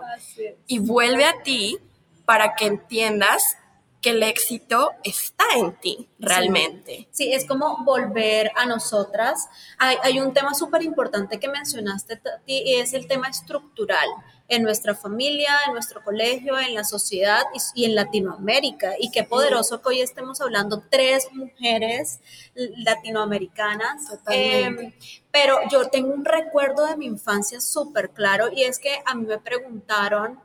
y 0.67 0.79
vuelve 0.79 1.25
a 1.25 1.41
ti 1.41 1.79
para 2.25 2.55
que 2.55 2.67
entiendas 2.67 3.57
que 4.01 4.11
el 4.11 4.23
éxito 4.23 4.91
está 5.03 5.45
en 5.55 5.75
ti 5.79 6.07
realmente. 6.19 7.07
Sí, 7.11 7.33
es 7.33 7.45
como 7.45 7.83
volver 7.83 8.51
a 8.55 8.65
nosotras. 8.65 9.47
Hay, 9.77 9.97
hay 10.03 10.19
un 10.19 10.33
tema 10.33 10.53
súper 10.53 10.83
importante 10.83 11.39
que 11.39 11.47
mencionaste 11.47 12.21
y 12.45 12.75
es 12.75 12.93
el 12.93 13.07
tema 13.07 13.27
estructural 13.27 14.07
en 14.49 14.63
nuestra 14.63 14.95
familia, 14.95 15.51
en 15.67 15.73
nuestro 15.73 16.03
colegio, 16.03 16.57
en 16.57 16.73
la 16.73 16.83
sociedad 16.83 17.43
y, 17.75 17.85
en 17.85 17.95
Latinoamérica. 17.95 18.93
Y 18.97 19.11
qué 19.11 19.23
poderoso 19.23 19.81
que 19.81 19.89
hoy 19.89 20.01
estemos 20.01 20.39
hablando 20.41 20.83
tres 20.89 21.27
mujeres 21.33 22.19
latinoamericanas. 22.55 24.03
Em, 24.29 24.93
pero 25.31 25.59
yo 25.69 25.89
tengo 25.89 26.13
un 26.13 26.23
recuerdo 26.23 26.85
de 26.85 26.95
mi 26.97 27.05
infancia 27.05 27.59
súper 27.59 28.11
claro 28.11 28.49
y 28.51 28.63
es 28.63 28.79
que 28.79 29.01
a 29.05 29.15
mí 29.15 29.25
me 29.25 29.37
preguntaron 29.37 30.39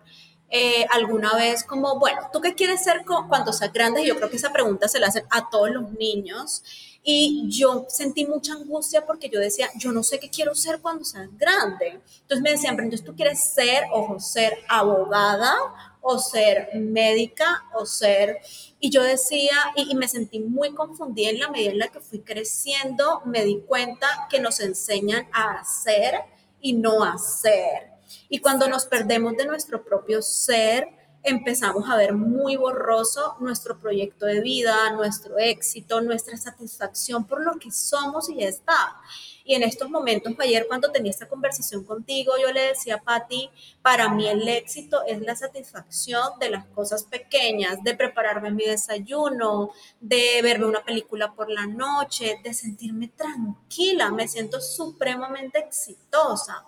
eh, 0.55 0.85
alguna 0.91 1.35
vez 1.35 1.65
como, 1.65 1.99
bueno, 1.99 2.29
¿tú 2.31 2.43
qué 2.43 2.55
quieres 2.55 2.85
ser 2.85 3.07
cuando 3.07 3.55
seas 3.55 3.73
grande? 3.73 4.03
Y 4.03 4.07
yo 4.09 4.17
creo 4.17 4.29
que 4.29 4.37
esa 4.37 4.53
pregunta 4.53 4.87
se 4.87 5.01
la 5.01 5.07
hacen 5.07 5.25
a 5.31 5.49
todos 5.49 5.71
los 5.71 5.93
niños. 5.93 6.63
Y 7.03 7.49
yo 7.49 7.87
sentí 7.89 8.27
mucha 8.27 8.53
angustia 8.53 9.07
porque 9.07 9.31
yo 9.31 9.41
decía, 9.41 9.71
yo 9.79 9.93
no 9.93 10.03
sé 10.03 10.21
qué 10.21 10.29
quiero 10.29 10.55
ser 10.55 10.83
cuando 10.83 11.07
sea 11.07 11.27
grande. 11.33 12.03
Entonces 12.21 12.43
me 12.43 12.51
decían, 12.51 12.77
pero 12.77 12.85
entonces 12.85 13.07
tú 13.07 13.17
quieres 13.17 13.43
ser, 13.43 13.85
o 13.93 14.21
ser 14.21 14.59
abogada, 14.69 15.55
o 16.03 16.19
ser 16.19 16.69
médica, 16.75 17.65
o 17.75 17.87
ser... 17.87 18.41
Y 18.79 18.91
yo 18.91 19.03
decía, 19.03 19.57
y, 19.75 19.95
me 19.95 20.07
sentí 20.07 20.39
muy 20.41 20.75
confundida 20.75 21.31
en 21.31 21.39
la 21.39 21.49
medida 21.49 21.71
en 21.71 21.79
la 21.79 21.89
que 21.89 22.01
fui 22.01 22.21
creciendo, 22.21 23.23
me 23.25 23.43
di 23.43 23.63
cuenta 23.67 24.29
que 24.29 24.39
nos 24.39 24.61
enseñan 24.61 25.27
a 25.33 25.61
hacer 25.61 26.21
y 26.61 26.75
no 26.75 27.03
a 27.03 27.17
ser. 27.17 27.92
Y 28.29 28.39
cuando 28.39 28.69
nos 28.69 28.87
perdemos 28.87 29.37
de 29.37 29.47
nuestro 29.47 29.85
propio 29.85 30.23
ser, 30.23 30.89
empezamos 31.23 31.89
a 31.89 31.97
ver 31.97 32.15
muy 32.15 32.57
borroso 32.57 33.37
nuestro 33.41 33.79
proyecto 33.79 34.27
de 34.27 34.41
vida, 34.41 34.91
nuestro 34.93 35.39
éxito, 35.39 36.01
nuestra 36.01 36.37
satisfacción 36.37 37.25
por 37.27 37.45
lo 37.45 37.59
que 37.59 37.71
somos 37.71 38.29
y 38.29 38.37
ya 38.39 38.49
está. 38.49 38.97
Y 39.45 39.55
en 39.55 39.63
estos 39.63 39.91
momentos, 39.91 40.33
ayer 40.39 40.67
cuando 40.69 40.91
tenía 40.91 41.11
esta 41.11 41.29
conversación 41.29 41.85
contigo, 41.85 42.33
yo 42.41 42.53
le 42.53 42.69
decía 42.69 42.97
a 42.97 43.03
Patti, 43.03 43.51
para 43.83 44.09
mí 44.09 44.29
el 44.29 44.47
éxito 44.49 45.03
es 45.07 45.21
la 45.21 45.35
satisfacción 45.35 46.39
de 46.39 46.51
las 46.51 46.67
cosas 46.67 47.05
pequeñas, 47.05 47.83
de 47.83 47.95
prepararme 47.95 48.51
mi 48.51 48.65
desayuno, 48.65 49.73
de 50.01 50.41
verme 50.43 50.67
una 50.67 50.85
película 50.85 51.33
por 51.35 51.51
la 51.51 51.67
noche, 51.67 52.41
de 52.43 52.55
sentirme 52.55 53.09
tranquila, 53.09 54.11
me 54.11 54.29
siento 54.29 54.61
supremamente 54.61 55.59
exitosa. 55.59 56.65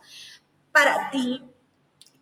Para 0.74 1.10
ti, 1.10 1.40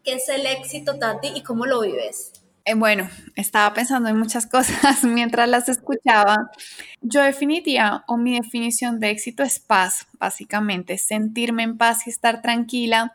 ¿Qué 0.04 0.14
es 0.14 0.28
el 0.28 0.46
éxito, 0.46 0.98
Tati, 0.98 1.28
y 1.32 1.42
cómo 1.42 1.64
lo 1.64 1.82
vives? 1.82 2.32
Eh, 2.64 2.74
bueno, 2.74 3.08
estaba 3.36 3.72
pensando 3.72 4.08
en 4.08 4.18
muchas 4.18 4.46
cosas 4.50 5.04
mientras 5.04 5.48
las 5.48 5.68
escuchaba. 5.68 6.50
Yo 7.00 7.22
definiría, 7.22 8.02
o 8.08 8.16
mi 8.16 8.34
definición 8.34 8.98
de 8.98 9.10
éxito 9.10 9.44
es 9.44 9.60
paz, 9.60 10.08
básicamente, 10.18 10.98
sentirme 10.98 11.62
en 11.62 11.78
paz 11.78 12.06
y 12.06 12.10
estar 12.10 12.42
tranquila. 12.42 13.12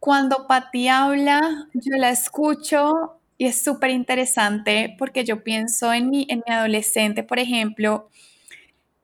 Cuando 0.00 0.46
Pati 0.46 0.88
habla, 0.88 1.68
yo 1.74 1.96
la 1.96 2.10
escucho 2.10 3.20
y 3.36 3.46
es 3.46 3.62
súper 3.62 3.90
interesante 3.90 4.94
porque 4.98 5.24
yo 5.24 5.44
pienso 5.44 5.92
en 5.92 6.08
mi, 6.08 6.26
en 6.30 6.42
mi 6.46 6.54
adolescente, 6.54 7.22
por 7.22 7.38
ejemplo, 7.38 8.08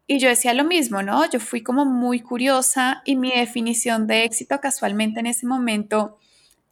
y 0.07 0.19
yo 0.19 0.29
decía 0.29 0.53
lo 0.55 0.65
mismo, 0.65 1.03
¿no? 1.03 1.29
Yo 1.31 1.41
fui 1.41 1.63
como 1.63 1.85
muy 1.85 2.21
curiosa 2.21 3.03
y 3.05 3.17
mi 3.17 3.31
definición 3.31 4.07
de 4.07 4.25
éxito 4.25 4.61
casualmente 4.61 5.21
en 5.21 5.27
ese 5.27 5.47
momento 5.47 6.19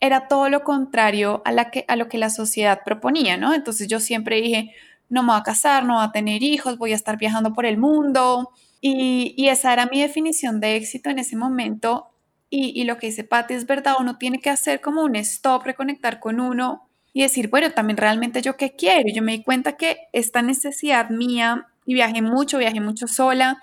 era 0.01 0.29
todo 0.29 0.49
lo 0.49 0.65
contrario 0.65 1.43
a, 1.45 1.53
la 1.53 1.71
que, 1.71 1.85
a 1.89 1.97
lo 1.97 2.09
que 2.09 2.19
la 2.19 2.29
sociedad 2.29 2.81
proponía, 2.85 3.37
¿no? 3.37 3.55
Entonces 3.55 3.89
yo 3.89 4.01
siempre 4.01 4.41
dije, 4.41 4.75
no 5.09 5.23
me 5.23 5.33
voy 5.33 5.41
a 5.41 5.45
casar, 5.45 5.85
no 5.85 5.95
voy 5.95 6.05
a 6.05 6.11
tener 6.11 6.43
hijos, 6.43 6.77
voy 6.77 6.93
a 6.93 6.97
estar 6.97 7.19
viajando 7.19 7.53
por 7.53 7.67
el 7.67 7.79
mundo. 7.79 8.51
Y, 8.81 9.47
esa 9.49 9.73
era 9.73 9.87
mi 9.87 10.01
definición 10.01 10.59
de 10.59 10.77
éxito 10.77 11.09
en 11.11 11.21
ese 11.21 11.37
momento. 11.37 12.09
Y, 12.51 12.83
lo 12.85 12.99
que 12.99 13.07
dice 13.07 13.23
Patti 13.23 13.55
es 13.55 13.67
verdad, 13.67 13.95
uno 14.01 14.19
tiene 14.19 14.41
que 14.41 14.51
hacer 14.51 14.81
como 14.81 15.05
un 15.05 15.17
stop, 15.17 15.65
reconectar 15.65 16.19
con 16.19 16.41
uno 16.41 16.89
y 17.13 17.23
decir, 17.23 17.49
bueno, 17.49 17.71
también 17.73 17.97
realmente 17.97 18.43
yo 18.43 18.57
qué 18.57 18.75
quiero. 18.75 19.09
Y 19.09 19.15
yo 19.15 19.23
me 19.23 19.33
di 19.33 19.45
cuenta 19.45 19.77
que 19.77 19.99
esta 20.13 20.43
necesidad 20.43 21.11
mía, 21.11 21.69
y 21.85 21.95
viajé 21.95 22.23
mucho, 22.23 22.59
viajé 22.59 22.81
mucho 22.81 23.07
sola, 23.07 23.63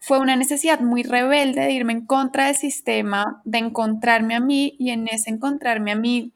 fue 0.00 0.18
una 0.20 0.36
necesidad 0.36 0.80
muy 0.80 1.02
rebelde 1.02 1.62
de 1.62 1.72
irme 1.72 1.92
en 1.92 2.06
contra 2.06 2.46
del 2.46 2.56
sistema, 2.56 3.42
de 3.44 3.58
encontrarme 3.58 4.34
a 4.34 4.40
mí 4.40 4.76
y 4.78 4.90
en 4.90 5.08
ese 5.08 5.30
encontrarme 5.30 5.92
a 5.92 5.96
mí 5.96 6.32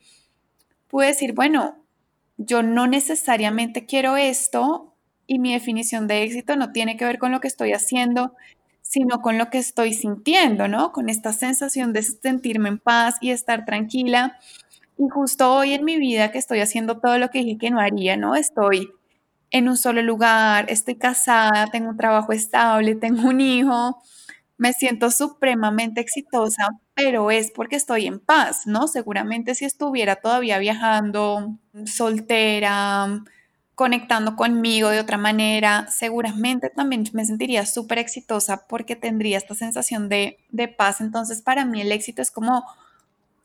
pude 0.88 1.06
decir, 1.06 1.32
bueno, 1.32 1.76
yo 2.36 2.62
no 2.62 2.86
necesariamente 2.86 3.86
quiero 3.86 4.16
esto 4.16 4.94
y 5.26 5.38
mi 5.38 5.52
definición 5.52 6.06
de 6.06 6.22
éxito 6.22 6.56
no 6.56 6.72
tiene 6.72 6.96
que 6.96 7.04
ver 7.04 7.18
con 7.18 7.32
lo 7.32 7.40
que 7.40 7.48
estoy 7.48 7.72
haciendo, 7.72 8.34
sino 8.82 9.22
con 9.22 9.38
lo 9.38 9.48
que 9.48 9.58
estoy 9.58 9.94
sintiendo, 9.94 10.68
¿no? 10.68 10.92
Con 10.92 11.08
esta 11.08 11.32
sensación 11.32 11.92
de 11.92 12.02
sentirme 12.02 12.68
en 12.68 12.78
paz 12.78 13.16
y 13.20 13.30
estar 13.30 13.64
tranquila. 13.64 14.38
Y 14.98 15.08
justo 15.08 15.50
hoy 15.54 15.72
en 15.72 15.84
mi 15.84 15.96
vida 15.96 16.30
que 16.30 16.38
estoy 16.38 16.60
haciendo 16.60 16.98
todo 16.98 17.16
lo 17.16 17.30
que 17.30 17.38
dije 17.38 17.58
que 17.58 17.70
no 17.70 17.80
haría, 17.80 18.16
¿no? 18.16 18.34
Estoy 18.34 18.90
en 19.52 19.68
un 19.68 19.76
solo 19.76 20.02
lugar, 20.02 20.66
estoy 20.68 20.96
casada, 20.96 21.66
tengo 21.70 21.90
un 21.90 21.96
trabajo 21.96 22.32
estable, 22.32 22.94
tengo 22.96 23.28
un 23.28 23.40
hijo, 23.40 24.02
me 24.58 24.72
siento 24.72 25.10
supremamente 25.10 26.00
exitosa, 26.00 26.68
pero 26.94 27.30
es 27.30 27.50
porque 27.50 27.76
estoy 27.76 28.06
en 28.06 28.20
paz, 28.20 28.66
¿no? 28.66 28.88
Seguramente 28.88 29.54
si 29.54 29.64
estuviera 29.64 30.16
todavía 30.16 30.58
viajando, 30.58 31.58
soltera, 31.86 33.22
conectando 33.74 34.36
conmigo 34.36 34.88
de 34.90 35.00
otra 35.00 35.18
manera, 35.18 35.86
seguramente 35.90 36.70
también 36.70 37.04
me 37.12 37.24
sentiría 37.24 37.66
súper 37.66 37.98
exitosa 37.98 38.66
porque 38.68 38.96
tendría 38.96 39.38
esta 39.38 39.54
sensación 39.54 40.08
de, 40.08 40.38
de 40.50 40.68
paz. 40.68 41.00
Entonces, 41.00 41.42
para 41.42 41.64
mí 41.64 41.80
el 41.80 41.92
éxito 41.92 42.22
es 42.22 42.30
como 42.30 42.64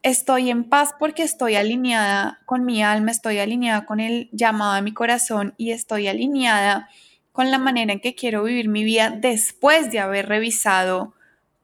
estoy 0.04 0.50
en 0.50 0.64
paz 0.64 0.92
porque 1.00 1.24
estoy 1.24 1.56
alineada 1.56 2.40
con 2.46 2.66
mi 2.66 2.84
alma, 2.84 3.12
estoy 3.12 3.40
alineada 3.40 3.86
con 3.86 4.00
el 4.00 4.30
llamado 4.32 4.76
de 4.76 4.82
mi 4.82 4.94
corazón 4.94 5.54
y 5.58 5.72
estoy 5.72 6.08
alineada 6.08 6.90
con 7.32 7.52
la 7.52 7.60
manera 7.60 7.94
en 7.94 8.00
que 8.00 8.16
quiero 8.16 8.44
vivir 8.44 8.68
mi 8.68 8.84
vida 8.84 9.10
después 9.12 9.92
de 9.92 10.00
haber 10.00 10.28
revisado 10.28 11.14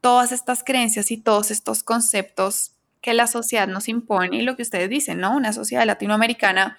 todas 0.00 0.32
estas 0.32 0.62
creencias 0.62 1.10
y 1.10 1.16
todos 1.16 1.50
estos 1.50 1.82
conceptos 1.82 2.72
que 3.00 3.14
la 3.14 3.26
sociedad 3.26 3.66
nos 3.66 3.88
impone 3.88 4.36
y 4.38 4.42
lo 4.42 4.56
que 4.56 4.62
ustedes 4.62 4.88
dicen, 4.88 5.18
¿no? 5.18 5.36
Una 5.36 5.52
sociedad 5.52 5.84
latinoamericana 5.84 6.78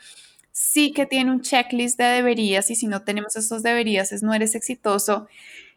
sí 0.51 0.93
que 0.93 1.05
tiene 1.05 1.31
un 1.31 1.41
checklist 1.41 1.97
de 1.97 2.05
deberías 2.05 2.71
y 2.71 2.75
si 2.75 2.87
no 2.87 3.01
tenemos 3.03 3.35
esos 3.35 3.61
deberías 3.61 4.11
es 4.11 4.23
no 4.23 4.33
eres 4.33 4.55
exitoso 4.55 5.27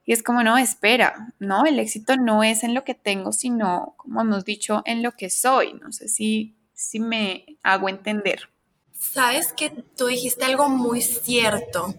y 0.08 0.14
es 0.14 0.22
como, 0.22 0.42
no, 0.42 0.56
espera, 0.56 1.34
¿no? 1.38 1.66
El 1.66 1.78
éxito 1.78 2.16
no 2.16 2.42
es 2.42 2.64
en 2.64 2.72
lo 2.72 2.82
que 2.82 2.94
tengo, 2.94 3.30
sino, 3.30 3.92
como 3.98 4.22
hemos 4.22 4.42
dicho, 4.46 4.80
en 4.86 5.02
lo 5.02 5.12
que 5.12 5.28
soy. 5.28 5.74
No 5.74 5.92
sé 5.92 6.08
si, 6.08 6.56
si 6.72 6.98
me 6.98 7.58
hago 7.62 7.90
entender. 7.90 8.48
Sabes 8.94 9.52
que 9.52 9.68
tú 9.68 10.06
dijiste 10.06 10.46
algo 10.46 10.70
muy 10.70 11.02
cierto. 11.02 11.94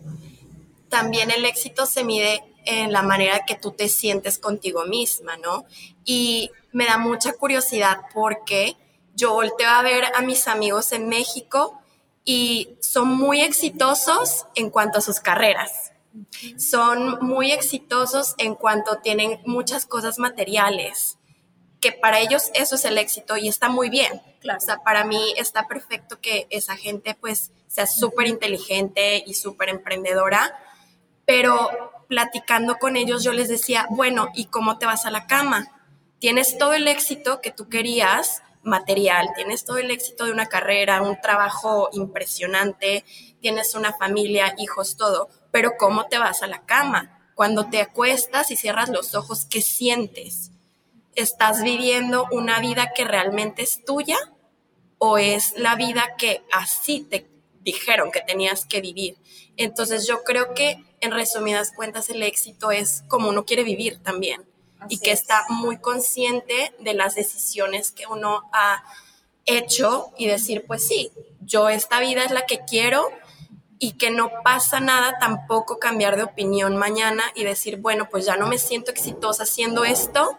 También 0.90 1.30
el 1.30 1.46
éxito 1.46 1.86
se 1.86 2.04
mide 2.04 2.42
en 2.66 2.92
la 2.92 3.04
manera 3.04 3.46
que 3.46 3.54
tú 3.54 3.74
te 3.74 3.88
sientes 3.88 4.40
contigo 4.40 4.86
misma, 4.86 5.38
¿no? 5.38 5.66
Y 6.04 6.50
me 6.72 6.86
da 6.86 6.98
mucha 6.98 7.34
curiosidad 7.34 8.00
porque 8.12 8.76
yo 9.14 9.34
volteo 9.34 9.70
a 9.70 9.84
ver 9.84 10.06
a 10.16 10.24
mis 10.24 10.48
amigos 10.48 10.94
en 10.94 11.10
México 11.10 11.80
y 12.26 12.76
son 12.80 13.10
muy 13.10 13.42
exitosos 13.42 14.48
en 14.56 14.72
cuanto 14.72 14.98
a 14.98 15.02
sus 15.02 15.20
carreras 15.20 15.92
son 16.58 17.20
muy 17.22 17.52
exitosos 17.52 18.36
en 18.38 18.56
cuanto 18.56 18.98
tienen 18.98 19.40
muchas 19.46 19.86
cosas 19.86 20.20
materiales, 20.20 21.18
que 21.80 21.92
para 21.92 22.20
ellos 22.20 22.52
eso 22.54 22.76
es 22.76 22.86
el 22.86 22.98
éxito 22.98 23.38
y 23.38 23.48
está 23.48 23.70
muy 23.70 23.90
bien. 23.90 24.22
O 24.56 24.60
sea, 24.60 24.78
para 24.84 25.06
mí 25.06 25.34
está 25.38 25.68
perfecto 25.68 26.20
que 26.20 26.48
esa 26.50 26.76
gente 26.76 27.16
pues 27.16 27.52
sea 27.68 27.88
súper 27.88 28.28
inteligente 28.28 29.24
y 29.26 29.34
súper 29.34 29.70
emprendedora, 29.70 30.58
pero 31.26 31.70
platicando 32.08 32.78
con 32.78 32.98
ellos 32.98 33.24
yo 33.24 33.32
les 33.34 33.50
decía, 33.50 33.86
bueno, 33.92 34.30
¿y 34.34 34.46
cómo 34.46 34.78
te 34.78 34.86
vas 34.86 35.06
a 35.06 35.12
la 35.12 35.28
cama? 35.28 35.68
Tienes 36.20 36.58
todo 36.58 36.74
el 36.74 36.88
éxito 36.88 37.40
que 37.40 37.52
tú 37.52 37.70
querías 37.70 38.42
material, 38.64 39.30
tienes 39.36 39.64
todo 39.64 39.78
el 39.78 39.92
éxito 39.92 40.26
de 40.26 40.32
una 40.32 40.48
carrera, 40.48 41.02
un 41.02 41.20
trabajo 41.22 41.90
impresionante, 41.94 43.06
tienes 43.42 43.74
una 43.76 43.94
familia, 43.94 44.54
hijos, 44.58 44.98
todo, 44.98 45.30
pero 45.52 45.74
¿cómo 45.78 46.08
te 46.08 46.18
vas 46.18 46.44
a 46.44 46.48
la 46.48 46.66
cama? 46.66 47.32
Cuando 47.36 47.70
te 47.70 47.82
acuestas 47.82 48.52
y 48.52 48.58
cierras 48.58 48.90
los 48.90 49.16
ojos, 49.16 49.46
¿qué 49.46 49.62
sientes? 49.62 50.52
¿Estás 51.16 51.64
viviendo 51.64 52.28
una 52.32 52.60
vida 52.60 52.92
que 52.96 53.06
realmente 53.06 53.64
es 53.64 53.84
tuya 53.86 54.18
o 54.98 55.18
es 55.18 55.54
la 55.58 55.76
vida 55.76 56.16
que 56.18 56.44
así 56.52 57.02
te 57.02 57.30
dijeron 57.62 58.12
que 58.12 58.22
tenías 58.22 58.66
que 58.66 58.82
vivir? 58.82 59.18
Entonces 59.58 60.08
yo 60.08 60.24
creo 60.24 60.54
que 60.54 60.84
en 61.02 61.12
resumidas 61.12 61.72
cuentas 61.72 62.10
el 62.10 62.24
éxito 62.24 62.72
es 62.72 63.04
como 63.08 63.30
uno 63.30 63.46
quiere 63.46 63.64
vivir 63.64 64.02
también 64.04 64.46
y 64.88 65.00
que 65.00 65.12
está 65.12 65.44
muy 65.50 65.78
consciente 65.78 66.74
de 66.80 66.94
las 66.94 67.16
decisiones 67.16 67.92
que 67.92 68.08
uno 68.08 68.50
ha 68.54 68.84
hecho 69.46 70.12
y 70.18 70.28
decir, 70.28 70.66
pues 70.68 70.88
sí, 70.88 71.12
yo 71.42 71.70
esta 71.70 72.00
vida 72.00 72.24
es 72.24 72.32
la 72.32 72.46
que 72.46 72.60
quiero 72.66 73.10
y 73.80 73.94
que 73.94 74.12
no 74.12 74.30
pasa 74.44 74.82
nada 74.82 75.18
tampoco 75.20 75.80
cambiar 75.80 76.18
de 76.18 76.24
opinión 76.24 76.76
mañana 76.76 77.24
y 77.34 77.46
decir, 77.46 77.78
bueno, 77.78 78.10
pues 78.12 78.26
ya 78.26 78.36
no 78.36 78.46
me 78.46 78.58
siento 78.58 78.92
exitosa 78.92 79.44
haciendo 79.44 79.86
esto, 79.86 80.38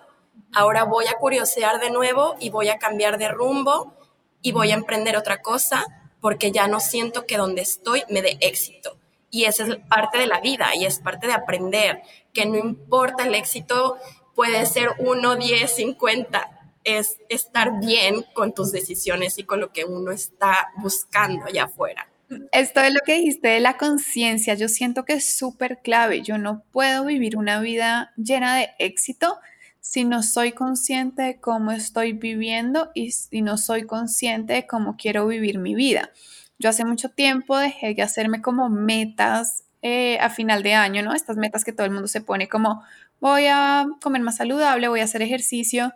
ahora 0.52 0.84
voy 0.84 1.06
a 1.06 1.18
curiosear 1.18 1.80
de 1.80 1.90
nuevo 1.90 2.36
y 2.38 2.50
voy 2.50 2.68
a 2.68 2.78
cambiar 2.78 3.18
de 3.18 3.28
rumbo 3.28 3.94
y 4.42 4.52
voy 4.52 4.70
a 4.72 4.74
emprender 4.74 5.16
otra 5.16 5.40
cosa 5.40 5.86
porque 6.20 6.52
ya 6.52 6.68
no 6.68 6.80
siento 6.80 7.24
que 7.24 7.38
donde 7.38 7.62
estoy 7.62 8.04
me 8.10 8.20
dé 8.20 8.36
éxito. 8.40 8.98
Y 9.30 9.44
esa 9.44 9.64
es 9.64 9.76
parte 9.88 10.18
de 10.18 10.26
la 10.26 10.40
vida 10.40 10.74
y 10.74 10.84
es 10.84 10.98
parte 10.98 11.26
de 11.26 11.32
aprender, 11.32 12.02
que 12.34 12.44
no 12.44 12.58
importa 12.58 13.26
el 13.26 13.34
éxito, 13.34 13.96
puede 14.34 14.66
ser 14.66 14.90
1, 14.98 15.36
10, 15.36 15.72
50, 15.72 16.50
es 16.84 17.18
estar 17.28 17.78
bien 17.80 18.26
con 18.34 18.52
tus 18.52 18.72
decisiones 18.72 19.38
y 19.38 19.44
con 19.44 19.60
lo 19.60 19.72
que 19.72 19.84
uno 19.84 20.10
está 20.10 20.72
buscando 20.76 21.46
allá 21.46 21.64
afuera. 21.64 22.10
Esto 22.52 22.80
es 22.80 22.94
lo 22.94 23.00
que 23.04 23.14
dijiste 23.14 23.48
de 23.48 23.60
la 23.60 23.76
conciencia, 23.76 24.54
yo 24.54 24.68
siento 24.68 25.04
que 25.04 25.14
es 25.14 25.36
súper 25.36 25.80
clave. 25.82 26.22
Yo 26.22 26.38
no 26.38 26.62
puedo 26.70 27.04
vivir 27.04 27.36
una 27.36 27.60
vida 27.60 28.12
llena 28.16 28.56
de 28.56 28.70
éxito 28.78 29.38
si 29.80 30.04
no 30.04 30.22
soy 30.22 30.52
consciente 30.52 31.22
de 31.22 31.40
cómo 31.40 31.72
estoy 31.72 32.12
viviendo 32.12 32.90
y 32.94 33.12
si 33.12 33.42
no 33.42 33.56
soy 33.56 33.84
consciente 33.84 34.52
de 34.52 34.66
cómo 34.66 34.96
quiero 34.96 35.26
vivir 35.26 35.58
mi 35.58 35.74
vida. 35.74 36.10
Yo 36.58 36.68
hace 36.68 36.84
mucho 36.84 37.08
tiempo 37.08 37.58
dejé 37.58 37.94
de 37.94 38.02
hacerme 38.02 38.42
como 38.42 38.68
metas 38.68 39.64
eh, 39.82 40.18
a 40.20 40.28
final 40.28 40.62
de 40.62 40.74
año, 40.74 41.02
¿no? 41.02 41.14
Estas 41.14 41.36
metas 41.36 41.64
que 41.64 41.72
todo 41.72 41.86
el 41.86 41.92
mundo 41.92 42.06
se 42.06 42.20
pone 42.20 42.48
como 42.48 42.82
voy 43.18 43.46
a 43.48 43.86
comer 44.02 44.22
más 44.22 44.36
saludable, 44.36 44.88
voy 44.88 45.00
a 45.00 45.04
hacer 45.04 45.22
ejercicio. 45.22 45.94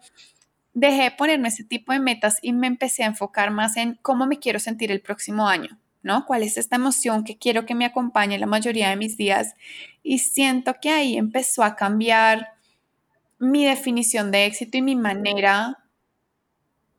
Dejé 0.72 1.04
de 1.04 1.10
ponerme 1.12 1.48
ese 1.48 1.64
tipo 1.64 1.92
de 1.92 2.00
metas 2.00 2.38
y 2.42 2.52
me 2.52 2.66
empecé 2.66 3.04
a 3.04 3.06
enfocar 3.06 3.50
más 3.50 3.76
en 3.76 3.98
cómo 4.02 4.26
me 4.26 4.38
quiero 4.38 4.58
sentir 4.58 4.90
el 4.90 5.00
próximo 5.00 5.46
año, 5.46 5.78
¿no? 6.04 6.26
¿Cuál 6.26 6.44
es 6.44 6.56
esta 6.56 6.76
emoción 6.76 7.24
que 7.24 7.38
quiero 7.38 7.66
que 7.66 7.74
me 7.74 7.86
acompañe 7.86 8.38
la 8.38 8.46
mayoría 8.46 8.90
de 8.90 8.96
mis 8.96 9.16
días? 9.16 9.54
Y 10.04 10.20
siento 10.20 10.74
que 10.80 10.90
ahí 10.90 11.16
empezó 11.16 11.64
a 11.64 11.74
cambiar 11.74 12.50
mi 13.38 13.64
definición 13.64 14.30
de 14.30 14.44
éxito 14.46 14.76
y 14.76 14.82
mi 14.82 14.94
manera 14.94 15.78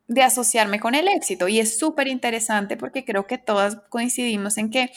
de 0.08 0.22
asociarme 0.22 0.80
con 0.80 0.94
el 0.94 1.08
éxito. 1.08 1.48
Y 1.48 1.60
es 1.60 1.78
súper 1.78 2.08
interesante 2.08 2.76
porque 2.76 3.04
creo 3.04 3.26
que 3.26 3.38
todas 3.38 3.78
coincidimos 3.88 4.58
en 4.58 4.70
que 4.70 4.90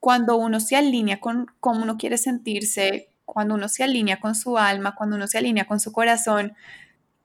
cuando 0.00 0.36
uno 0.36 0.58
se 0.58 0.76
alinea 0.76 1.20
con 1.20 1.46
cómo 1.60 1.84
uno 1.84 1.96
quiere 1.96 2.18
sentirse, 2.18 3.08
cuando 3.24 3.54
uno 3.54 3.68
se 3.68 3.84
alinea 3.84 4.18
con 4.18 4.34
su 4.34 4.58
alma, 4.58 4.96
cuando 4.96 5.16
uno 5.16 5.28
se 5.28 5.38
alinea 5.38 5.66
con 5.66 5.78
su 5.78 5.92
corazón, 5.92 6.54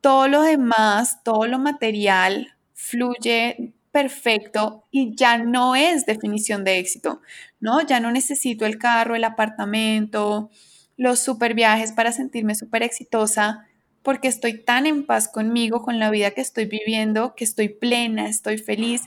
todo 0.01 0.27
lo 0.27 0.43
demás, 0.43 1.23
todo 1.23 1.47
lo 1.47 1.57
material 1.57 2.55
fluye 2.75 3.73
perfecto 3.97 4.83
y 4.91 5.15
ya 5.15 5.39
no 5.39 5.75
es 5.75 6.05
definición 6.05 6.63
de 6.63 6.77
éxito, 6.77 7.19
¿no? 7.59 7.81
Ya 7.81 7.99
no 7.99 8.11
necesito 8.11 8.67
el 8.67 8.77
carro, 8.77 9.15
el 9.15 9.23
apartamento, 9.23 10.51
los 10.97 11.19
super 11.19 11.55
viajes 11.55 11.93
para 11.93 12.11
sentirme 12.11 12.53
súper 12.53 12.83
exitosa, 12.83 13.65
porque 14.03 14.27
estoy 14.27 14.63
tan 14.63 14.85
en 14.85 15.03
paz 15.03 15.27
conmigo, 15.27 15.81
con 15.81 15.97
la 15.97 16.11
vida 16.11 16.29
que 16.29 16.41
estoy 16.41 16.65
viviendo, 16.65 17.33
que 17.33 17.43
estoy 17.43 17.69
plena, 17.69 18.29
estoy 18.29 18.59
feliz. 18.59 19.01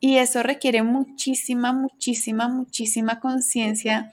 Y 0.00 0.16
eso 0.16 0.42
requiere 0.42 0.82
muchísima, 0.82 1.74
muchísima, 1.74 2.48
muchísima 2.48 3.20
conciencia 3.20 4.10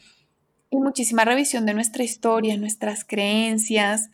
y 0.70 0.76
muchísima 0.76 1.24
revisión 1.24 1.66
de 1.66 1.74
nuestra 1.74 2.04
historia, 2.04 2.58
nuestras 2.58 3.06
creencias 3.06 4.10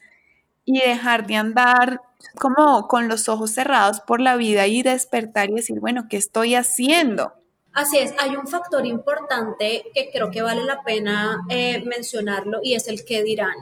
y 0.63 0.79
dejar 0.79 1.25
de 1.25 1.37
andar 1.37 2.01
como 2.35 2.87
con 2.87 3.07
los 3.07 3.29
ojos 3.29 3.51
cerrados 3.51 3.99
por 4.01 4.19
la 4.21 4.35
vida 4.35 4.67
y 4.67 4.83
despertar 4.83 5.49
y 5.49 5.55
decir, 5.55 5.79
bueno, 5.79 6.07
¿qué 6.09 6.17
estoy 6.17 6.55
haciendo? 6.55 7.33
Así 7.73 7.97
es, 7.97 8.13
hay 8.19 8.35
un 8.35 8.47
factor 8.47 8.85
importante 8.85 9.83
que 9.93 10.11
creo 10.11 10.29
que 10.29 10.43
vale 10.43 10.63
la 10.63 10.83
pena 10.83 11.41
eh, 11.49 11.83
mencionarlo 11.85 12.59
y 12.61 12.75
es 12.75 12.87
el 12.87 13.03
que 13.03 13.23
dirán. 13.23 13.55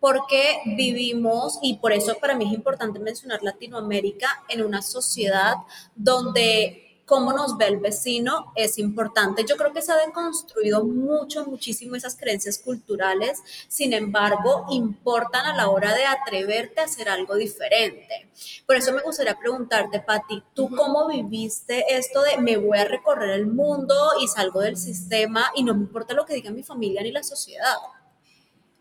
Porque 0.00 0.58
vivimos, 0.76 1.58
y 1.62 1.78
por 1.78 1.92
eso 1.92 2.16
para 2.18 2.34
mí 2.34 2.46
es 2.46 2.52
importante 2.52 2.98
mencionar 2.98 3.42
Latinoamérica, 3.42 4.44
en 4.48 4.62
una 4.62 4.82
sociedad 4.82 5.54
donde 5.94 6.83
cómo 7.06 7.32
nos 7.32 7.56
ve 7.56 7.66
el 7.66 7.78
vecino 7.78 8.52
es 8.54 8.78
importante. 8.78 9.44
Yo 9.44 9.56
creo 9.56 9.72
que 9.72 9.82
se 9.82 9.92
ha 9.92 9.96
deconstruido 9.96 10.84
mucho, 10.84 11.44
muchísimo 11.44 11.96
esas 11.96 12.16
creencias 12.16 12.58
culturales, 12.58 13.42
sin 13.68 13.92
embargo, 13.92 14.66
importan 14.70 15.46
a 15.46 15.56
la 15.56 15.68
hora 15.68 15.94
de 15.94 16.06
atreverte 16.06 16.80
a 16.80 16.84
hacer 16.84 17.08
algo 17.08 17.34
diferente. 17.36 18.28
Por 18.66 18.76
eso 18.76 18.92
me 18.92 19.02
gustaría 19.02 19.38
preguntarte, 19.38 20.00
Patti, 20.00 20.42
¿tú 20.54 20.68
cómo 20.68 21.08
viviste 21.08 21.84
esto 21.96 22.22
de 22.22 22.38
me 22.38 22.56
voy 22.56 22.78
a 22.78 22.84
recorrer 22.84 23.30
el 23.30 23.46
mundo 23.46 23.94
y 24.20 24.28
salgo 24.28 24.60
del 24.60 24.76
sistema 24.76 25.50
y 25.54 25.62
no 25.62 25.74
me 25.74 25.80
importa 25.80 26.14
lo 26.14 26.24
que 26.24 26.34
diga 26.34 26.50
mi 26.50 26.62
familia 26.62 27.02
ni 27.02 27.12
la 27.12 27.22
sociedad? 27.22 27.76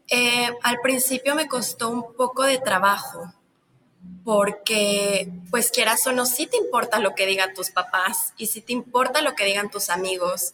Eh, 0.07 0.49
al 0.63 0.79
principio 0.81 1.33
me 1.36 1.47
costó 1.47 1.89
un 1.89 2.13
poco 2.13 2.43
de 2.43 2.59
trabajo 2.59 3.33
porque 4.24 5.30
pues 5.52 5.70
quieras 5.70 6.06
o 6.08 6.12
no, 6.12 6.26
sí 6.26 6.48
te 6.48 6.58
importa 6.58 7.00
lo 7.00 7.13
que 7.16 7.26
digan 7.26 7.54
tus 7.54 7.72
papás 7.72 8.34
y 8.38 8.48
sí 8.48 8.62
te 8.62 8.74
importa 8.74 9.22
lo 9.22 9.36
que 9.36 9.46
digan 9.46 9.70
tus 9.70 9.89
amigos, 9.89 10.54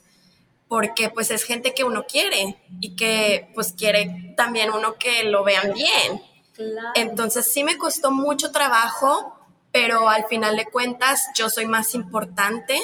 porque 0.68 1.10
pues 1.10 1.32
es 1.32 1.44
gente 1.44 1.74
que 1.74 1.84
uno 1.84 2.06
quiere 2.08 2.58
y 2.80 2.96
que 2.96 3.50
pues 3.54 3.74
quiere 3.74 4.34
también 4.36 4.72
uno 4.72 4.96
que 4.96 5.24
lo 5.24 5.44
vean 5.44 5.74
bien. 5.74 6.22
Entonces 6.96 7.52
sí 7.52 7.64
me 7.64 7.78
costó 7.78 8.12
mucho 8.12 8.52
trabajo, 8.52 9.36
pero 9.72 10.10
al 10.10 10.26
final 10.26 10.58
de 10.58 10.66
cuentas 10.66 11.28
yo 11.36 11.50
soy 11.50 11.66
más 11.66 11.96
importante 11.96 12.78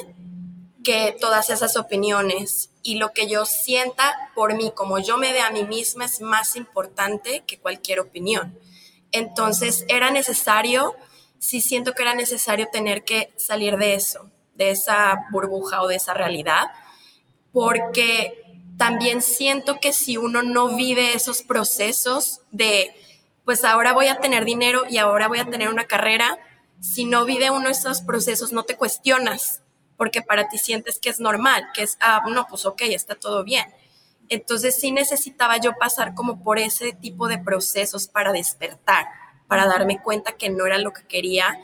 que 0.84 1.17
todas 1.19 1.49
esas 1.49 1.78
opiniones 1.78 2.69
y 2.84 2.97
lo 2.97 3.12
que 3.12 3.28
yo 3.28 3.45
sienta 3.45 4.32
por 4.36 4.56
mí, 4.56 4.71
como 4.73 4.99
yo 4.99 5.17
me 5.17 5.34
vea 5.34 5.47
a 5.47 5.51
mí 5.51 5.63
misma, 5.63 6.06
es 6.06 6.21
más 6.21 6.56
importante 6.56 7.43
que 7.47 7.58
cualquier 7.60 7.99
opinión. 7.99 8.58
Entonces 9.11 9.85
era 9.87 10.11
necesario, 10.11 10.95
sí 11.39 11.61
siento 11.61 11.93
que 11.93 12.03
era 12.03 12.15
necesario 12.15 12.67
tener 12.71 13.03
que 13.03 13.33
salir 13.37 13.77
de 13.77 13.95
eso, 13.95 14.29
de 14.55 14.71
esa 14.71 15.27
burbuja 15.31 15.81
o 15.81 15.87
de 15.87 15.95
esa 15.95 16.13
realidad, 16.13 16.67
porque 17.51 18.45
también 18.77 19.21
siento 19.21 19.79
que 19.79 19.93
si 19.93 20.17
uno 20.17 20.43
no 20.43 20.75
vive 20.75 21.13
esos 21.13 21.41
procesos 21.41 22.41
de, 22.51 22.93
pues 23.45 23.63
ahora 23.63 23.93
voy 23.93 24.07
a 24.07 24.19
tener 24.19 24.43
dinero 24.43 24.83
y 24.89 24.97
ahora 24.97 25.27
voy 25.27 25.39
a 25.39 25.45
tener 25.45 25.69
una 25.69 25.85
carrera, 25.85 26.37
si 26.81 27.05
no 27.05 27.25
vive 27.25 27.49
uno 27.51 27.69
esos 27.69 28.01
procesos 28.01 28.51
no 28.51 28.63
te 28.63 28.75
cuestionas, 28.75 29.61
porque 29.97 30.21
para 30.21 30.49
ti 30.49 30.57
sientes 30.57 30.99
que 30.99 31.09
es 31.09 31.19
normal, 31.19 31.65
que 31.73 31.83
es, 31.83 31.97
ah, 32.01 32.21
no, 32.27 32.45
pues 32.47 32.65
ok, 32.65 32.81
está 32.81 33.15
todo 33.15 33.43
bien. 33.43 33.65
Entonces 34.29 34.79
sí 34.79 34.91
necesitaba 34.91 35.57
yo 35.57 35.73
pasar 35.77 36.15
como 36.15 36.43
por 36.43 36.59
ese 36.59 36.93
tipo 36.93 37.27
de 37.27 37.38
procesos 37.38 38.07
para 38.07 38.31
despertar, 38.31 39.07
para 39.47 39.65
darme 39.65 40.01
cuenta 40.01 40.33
que 40.33 40.49
no 40.49 40.65
era 40.65 40.77
lo 40.77 40.93
que 40.93 41.05
quería 41.05 41.61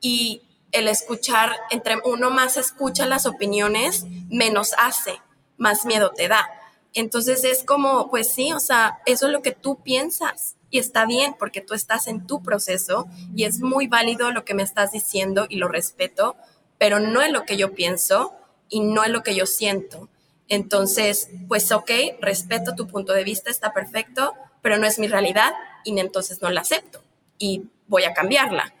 y 0.00 0.42
el 0.72 0.88
escuchar, 0.88 1.52
entre 1.70 1.96
uno 2.04 2.30
más 2.30 2.56
escucha 2.56 3.06
las 3.06 3.26
opiniones, 3.26 4.06
menos 4.28 4.72
hace, 4.76 5.20
más 5.56 5.86
miedo 5.86 6.10
te 6.10 6.28
da. 6.28 6.50
Entonces 6.94 7.44
es 7.44 7.64
como, 7.64 8.10
pues 8.10 8.32
sí, 8.32 8.52
o 8.52 8.60
sea, 8.60 8.98
eso 9.06 9.26
es 9.26 9.32
lo 9.32 9.40
que 9.40 9.52
tú 9.52 9.82
piensas 9.82 10.56
y 10.70 10.78
está 10.78 11.06
bien 11.06 11.36
porque 11.38 11.60
tú 11.60 11.74
estás 11.74 12.08
en 12.08 12.26
tu 12.26 12.42
proceso 12.42 13.06
y 13.36 13.44
es 13.44 13.60
muy 13.60 13.86
válido 13.86 14.32
lo 14.32 14.44
que 14.44 14.54
me 14.54 14.64
estás 14.64 14.90
diciendo 14.90 15.46
y 15.48 15.56
lo 15.56 15.68
respeto, 15.68 16.36
pero 16.78 16.98
no 16.98 17.22
es 17.22 17.30
lo 17.30 17.44
que 17.44 17.56
yo 17.56 17.74
pienso 17.74 18.34
y 18.68 18.80
no 18.80 19.04
es 19.04 19.10
lo 19.10 19.22
que 19.22 19.36
yo 19.36 19.46
siento. 19.46 20.08
Entonces, 20.48 21.30
pues 21.48 21.72
ok, 21.72 21.90
respeto 22.20 22.74
tu 22.74 22.86
punto 22.86 23.12
de 23.12 23.24
vista, 23.24 23.50
está 23.50 23.72
perfecto, 23.72 24.34
pero 24.62 24.78
no 24.78 24.86
es 24.86 24.98
mi 24.98 25.08
realidad 25.08 25.52
y 25.84 25.98
entonces 25.98 26.42
no 26.42 26.50
la 26.50 26.62
acepto 26.62 27.02
y 27.38 27.64
voy 27.86 28.04
a 28.04 28.14
cambiarla. 28.14 28.74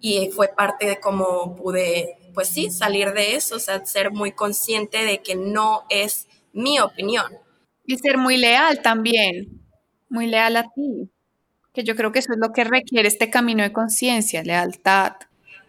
Y 0.00 0.30
fue 0.30 0.48
parte 0.48 0.86
de 0.86 0.98
cómo 0.98 1.56
pude, 1.56 2.18
pues 2.34 2.48
sí, 2.48 2.70
salir 2.70 3.12
de 3.12 3.34
eso, 3.34 3.56
o 3.56 3.58
sea, 3.58 3.84
ser 3.84 4.12
muy 4.12 4.32
consciente 4.32 5.04
de 5.04 5.20
que 5.20 5.34
no 5.34 5.84
es 5.90 6.26
mi 6.52 6.80
opinión. 6.80 7.26
Y 7.86 7.98
ser 7.98 8.16
muy 8.16 8.36
leal 8.36 8.80
también, 8.82 9.62
muy 10.08 10.26
leal 10.26 10.56
a 10.56 10.70
ti, 10.70 11.10
que 11.72 11.84
yo 11.84 11.96
creo 11.96 12.12
que 12.12 12.20
eso 12.20 12.32
es 12.32 12.38
lo 12.38 12.52
que 12.52 12.64
requiere 12.64 13.08
este 13.08 13.30
camino 13.30 13.62
de 13.62 13.72
conciencia, 13.72 14.42
lealtad. 14.42 15.12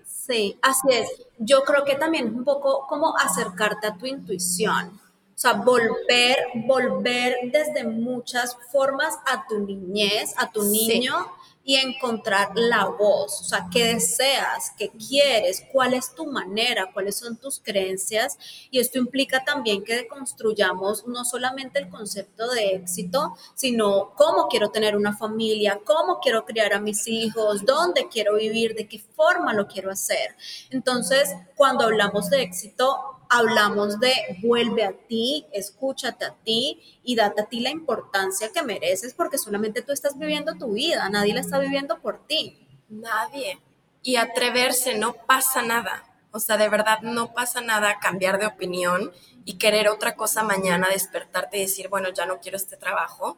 Sí, 0.05 0.57
así 0.61 0.87
es. 0.91 1.09
Yo 1.39 1.63
creo 1.63 1.83
que 1.83 1.95
también 1.95 2.27
es 2.27 2.33
un 2.33 2.45
poco 2.45 2.85
como 2.87 3.17
acercarte 3.17 3.87
a 3.87 3.97
tu 3.97 4.05
intuición. 4.05 4.99
O 5.41 5.47
sea, 5.49 5.53
volver, 5.53 6.37
volver 6.67 7.35
desde 7.51 7.83
muchas 7.83 8.55
formas 8.71 9.15
a 9.25 9.47
tu 9.47 9.57
niñez, 9.57 10.35
a 10.37 10.51
tu 10.51 10.61
niño, 10.61 11.15
y 11.63 11.77
encontrar 11.77 12.51
la 12.53 12.85
voz, 12.85 13.41
o 13.41 13.43
sea, 13.43 13.67
qué 13.71 13.93
deseas, 13.93 14.71
qué 14.77 14.89
quieres, 14.89 15.63
cuál 15.71 15.95
es 15.95 16.13
tu 16.13 16.27
manera, 16.27 16.91
cuáles 16.93 17.17
son 17.17 17.37
tus 17.37 17.59
creencias. 17.59 18.37
Y 18.69 18.79
esto 18.79 18.99
implica 18.99 19.43
también 19.43 19.83
que 19.83 20.07
construyamos 20.07 21.07
no 21.07 21.25
solamente 21.25 21.79
el 21.79 21.89
concepto 21.89 22.47
de 22.51 22.75
éxito, 22.75 23.35
sino 23.55 24.13
cómo 24.15 24.47
quiero 24.47 24.69
tener 24.69 24.95
una 24.95 25.17
familia, 25.17 25.79
cómo 25.83 26.19
quiero 26.19 26.45
criar 26.45 26.73
a 26.73 26.79
mis 26.79 27.07
hijos, 27.07 27.65
dónde 27.65 28.07
quiero 28.09 28.35
vivir, 28.35 28.75
de 28.75 28.87
qué 28.87 28.99
forma 28.99 29.53
lo 29.53 29.67
quiero 29.67 29.89
hacer. 29.89 30.35
Entonces, 30.69 31.29
cuando 31.55 31.85
hablamos 31.85 32.29
de 32.29 32.43
éxito, 32.43 33.20
hablamos 33.31 33.97
de 34.01 34.13
vuelve 34.41 34.83
a 34.83 34.91
ti, 34.91 35.45
escúchate 35.53 36.25
a 36.25 36.35
ti 36.43 36.99
y 37.01 37.15
date 37.15 37.41
a 37.41 37.45
ti 37.45 37.61
la 37.61 37.69
importancia 37.69 38.49
que 38.53 38.61
mereces 38.61 39.13
porque 39.13 39.37
solamente 39.37 39.81
tú 39.81 39.93
estás 39.93 40.19
viviendo 40.19 40.55
tu 40.55 40.73
vida, 40.73 41.07
nadie 41.09 41.33
la 41.33 41.39
está 41.39 41.57
viviendo 41.57 41.99
por 42.01 42.27
ti. 42.27 42.67
Nadie. 42.89 43.59
Y 44.03 44.17
atreverse, 44.17 44.97
no 44.97 45.13
pasa 45.13 45.61
nada. 45.61 46.03
O 46.31 46.39
sea, 46.39 46.57
de 46.57 46.67
verdad 46.67 46.99
no 47.03 47.33
pasa 47.33 47.61
nada 47.61 47.99
cambiar 47.99 48.37
de 48.37 48.47
opinión 48.47 49.11
y 49.45 49.57
querer 49.57 49.87
otra 49.87 50.15
cosa 50.15 50.43
mañana, 50.43 50.89
despertarte 50.89 51.57
y 51.57 51.61
decir, 51.61 51.87
bueno, 51.87 52.09
ya 52.09 52.25
no 52.25 52.39
quiero 52.39 52.57
este 52.57 52.75
trabajo. 52.75 53.37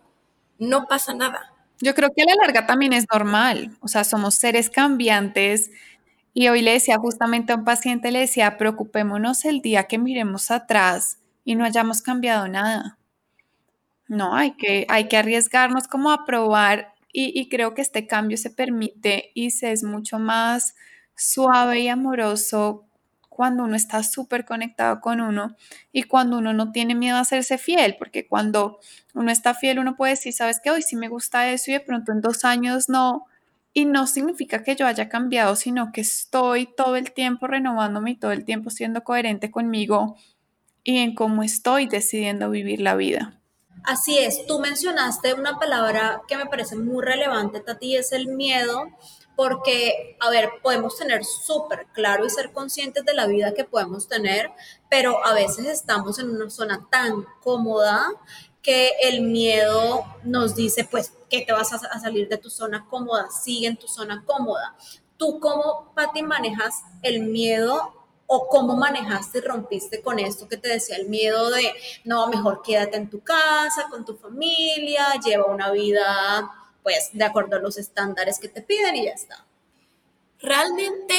No 0.58 0.88
pasa 0.88 1.14
nada. 1.14 1.54
Yo 1.82 1.94
creo 1.94 2.10
que 2.16 2.24
a 2.24 2.26
la 2.26 2.36
larga 2.42 2.66
también 2.66 2.94
es 2.94 3.06
normal. 3.12 3.78
O 3.82 3.88
sea, 3.88 4.04
somos 4.04 4.36
seres 4.36 4.72
cambiantes 4.72 5.70
y 6.34 6.48
hoy 6.48 6.62
le 6.62 6.72
decía 6.72 6.98
justamente 6.98 7.54
a 7.54 7.56
un 7.56 7.64
paciente, 7.64 8.12
le 8.12 8.20
decía, 8.20 8.58
preocupémonos 8.58 9.46
el 9.46 9.62
día 9.62 9.84
que 9.84 10.00
miremos 10.00 10.50
atrás 10.50 11.20
y 11.46 11.56
no 11.56 11.64
hayamos 11.64 12.02
cambiado 12.02 12.48
nada. 12.48 12.98
No, 14.08 14.36
hay 14.36 14.52
que, 14.52 14.86
hay 14.90 15.08
que 15.08 15.18
arriesgarnos 15.18 15.88
como 15.88 16.12
a 16.12 16.26
probar 16.26 16.94
y, 17.16 17.48
creo 17.48 17.76
que 17.76 17.84
este 17.84 18.08
cambio 18.08 18.38
se 18.38 18.50
permite 18.50 19.30
y 19.36 19.52
se 19.52 19.72
es 19.72 19.84
mucho 19.84 20.18
más 20.18 20.76
suave 21.16 21.82
y 21.82 21.88
amoroso 21.88 22.88
cuando 23.30 23.64
uno 23.64 23.76
está 23.76 24.02
súper 24.02 24.46
conectado 24.46 25.00
con 25.00 25.22
uno 25.22 25.56
y 25.92 26.04
cuando 26.04 26.40
uno 26.40 26.54
no 26.54 26.72
tiene 26.72 26.96
miedo 26.96 27.18
a 27.18 27.22
hacerse 27.22 27.60
fiel, 27.60 27.98
porque 28.00 28.28
cuando 28.28 28.80
uno 29.14 29.32
está 29.32 29.54
fiel 29.54 29.78
uno 29.78 29.96
puede 29.96 30.14
decir, 30.14 30.34
sabes 30.34 30.60
que 30.60 30.72
hoy 30.72 30.82
sí 30.82 30.96
me 30.96 31.08
gusta 31.08 31.52
eso 31.52 31.70
y 31.70 31.76
de 31.76 31.82
pronto 31.82 32.12
en 32.12 32.22
dos 32.22 32.46
años 32.46 32.90
no, 32.90 33.28
y 33.74 33.86
no 33.86 34.06
significa 34.08 34.64
que 34.64 34.76
yo 34.76 34.86
haya 34.86 35.10
cambiado, 35.10 35.56
sino 35.56 35.92
que 35.92 36.02
estoy 36.02 36.68
todo 36.68 36.96
el 36.96 37.12
tiempo 37.12 37.48
renovándome 37.48 38.12
y 38.12 38.16
todo 38.16 38.32
el 38.32 38.46
tiempo 38.46 38.70
siendo 38.70 39.04
coherente 39.04 39.50
conmigo 39.50 40.16
y 40.84 41.00
en 41.00 41.16
cómo 41.16 41.44
estoy 41.44 41.88
decidiendo 41.88 42.50
vivir 42.50 42.82
la 42.82 42.96
vida. 42.96 43.40
Así 43.84 44.18
es, 44.18 44.46
tú 44.46 44.60
mencionaste 44.60 45.34
una 45.34 45.58
palabra 45.60 46.22
que 46.28 46.38
me 46.38 46.46
parece 46.46 46.76
muy 46.76 47.04
relevante, 47.04 47.60
Tati, 47.60 47.96
es 47.98 48.12
el 48.14 48.28
miedo, 48.28 48.86
porque, 49.36 50.16
a 50.20 50.30
ver, 50.30 50.52
podemos 50.62 50.98
tener 50.98 51.26
súper 51.26 51.88
claro 51.92 52.26
y 52.26 52.30
ser 52.30 52.52
conscientes 52.52 53.04
de 53.04 53.14
la 53.14 53.26
vida 53.26 53.54
que 53.54 53.66
podemos 53.66 54.08
tener, 54.08 54.52
pero 54.90 55.26
a 55.26 55.34
veces 55.34 55.66
estamos 55.66 56.20
en 56.20 56.30
una 56.30 56.50
zona 56.50 56.88
tan 56.92 57.26
cómoda 57.42 58.06
que 58.64 58.94
el 59.04 59.22
miedo 59.22 60.06
nos 60.24 60.56
dice, 60.56 60.86
pues, 60.86 61.14
que 61.30 61.42
te 61.42 61.52
vas 61.52 61.74
a, 61.74 62.00
salir 62.00 62.30
de 62.30 62.38
tu 62.38 62.50
zona 62.50 62.88
cómoda, 62.90 63.30
sigue 63.30 63.68
en 63.68 63.78
tu 63.78 63.88
zona 63.88 64.24
cómoda. 64.26 64.76
¿Tú 65.18 65.40
cómo, 65.40 65.92
Pati, 65.94 66.24
manejas 66.24 66.82
el 67.02 67.24
miedo 67.24 67.94
o 68.26 68.48
cómo 68.48 68.76
manejaste 68.78 69.40
y 69.40 69.42
rompiste 69.42 70.02
con 70.02 70.18
esto 70.18 70.48
que 70.48 70.58
te 70.58 70.70
decía 70.70 70.96
el 70.96 71.10
miedo 71.10 71.52
de, 71.52 71.74
no, 72.06 72.28
mejor 72.28 72.62
quédate 72.64 72.96
en 72.96 73.10
tu 73.10 73.20
casa, 73.20 73.88
con 73.90 74.06
tu 74.06 74.16
familia, 74.16 75.08
lleva 75.24 75.46
una 75.46 75.70
vida, 75.72 76.50
pues, 76.82 77.10
de 77.12 77.26
acuerdo 77.26 77.58
a 77.58 77.60
los 77.60 77.78
estándares 77.78 78.40
que 78.40 78.48
te 78.48 78.62
piden 78.62 78.96
y 78.96 79.06
ya 79.06 79.12
está? 79.12 79.46
Realmente 80.40 81.16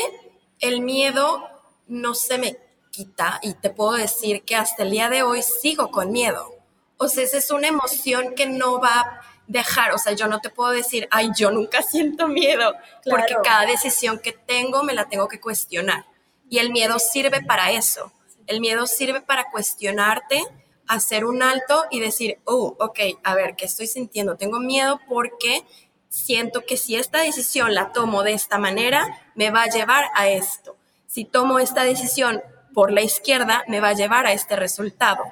el 0.61 0.81
miedo 0.81 1.47
no 1.89 2.15
se 2.15 2.39
me 2.39 2.57
quita 2.91 3.39
y 3.43 3.53
te 3.55 3.69
puedo 3.69 3.93
decir 3.93 4.45
que 4.45 4.57
hasta 4.57 4.83
el 4.83 4.93
día 4.93 5.11
de 5.11 5.23
hoy 5.23 5.43
sigo 5.43 5.91
con 5.91 6.11
miedo. 6.11 6.64
O 6.97 7.09
sea, 7.09 7.25
esa 7.25 7.39
es 7.39 7.51
una 7.51 7.69
emoción 7.69 8.35
que 8.35 8.47
no 8.47 8.81
va 8.81 9.01
a 9.01 9.21
dejar, 9.47 9.93
o 9.93 9.99
sea, 9.99 10.13
yo 10.13 10.27
no 10.27 10.41
te 10.41 10.51
puedo 10.51 10.71
decir, 10.71 11.07
ay, 11.11 11.31
yo 11.37 11.51
nunca 11.51 11.83
siento 11.91 12.29
miedo, 12.29 12.75
porque 13.09 13.37
cada 13.43 13.67
decisión 13.67 14.19
que 14.19 14.33
tengo 14.33 14.83
me 14.83 14.95
la 14.95 15.09
tengo 15.09 15.29
que 15.29 15.41
cuestionar. 15.41 16.07
Y 16.49 16.59
el 16.59 16.71
miedo 16.71 16.99
sirve 16.99 17.43
para 17.43 17.71
eso. 17.73 18.13
El 18.47 18.61
miedo 18.61 18.87
sirve 18.87 19.21
para 19.21 19.51
cuestionarte, 19.51 20.43
hacer 20.87 21.25
un 21.25 21.43
alto 21.43 21.87
y 21.91 22.01
decir, 22.01 22.39
oh, 22.45 22.77
ok, 22.79 22.99
a 23.23 23.35
ver, 23.35 23.57
¿qué 23.57 23.65
estoy 23.65 23.87
sintiendo? 23.87 24.37
Tengo 24.37 24.61
miedo 24.61 25.01
porque 25.09 25.65
siento 26.11 26.65
que 26.65 26.77
si 26.77 26.97
esta 26.97 27.23
decisión 27.23 27.75
la 27.75 27.93
tomo 27.93 28.23
de 28.23 28.35
esta 28.35 28.59
manera, 28.59 29.21
me 29.35 29.51
va 29.51 29.63
a 29.63 29.69
llevar 29.69 30.05
a 30.15 30.29
esto. 30.29 30.77
Si 31.07 31.25
tomo 31.25 31.59
esta 31.59 31.85
decisión 31.85 32.43
por 32.75 32.93
la 32.93 33.01
izquierda 33.01 33.65
me 33.69 33.81
va 33.81 33.89
a 33.89 33.95
llevar 33.95 34.27
a 34.27 34.33
este 34.33 34.57
resultado. 34.57 35.25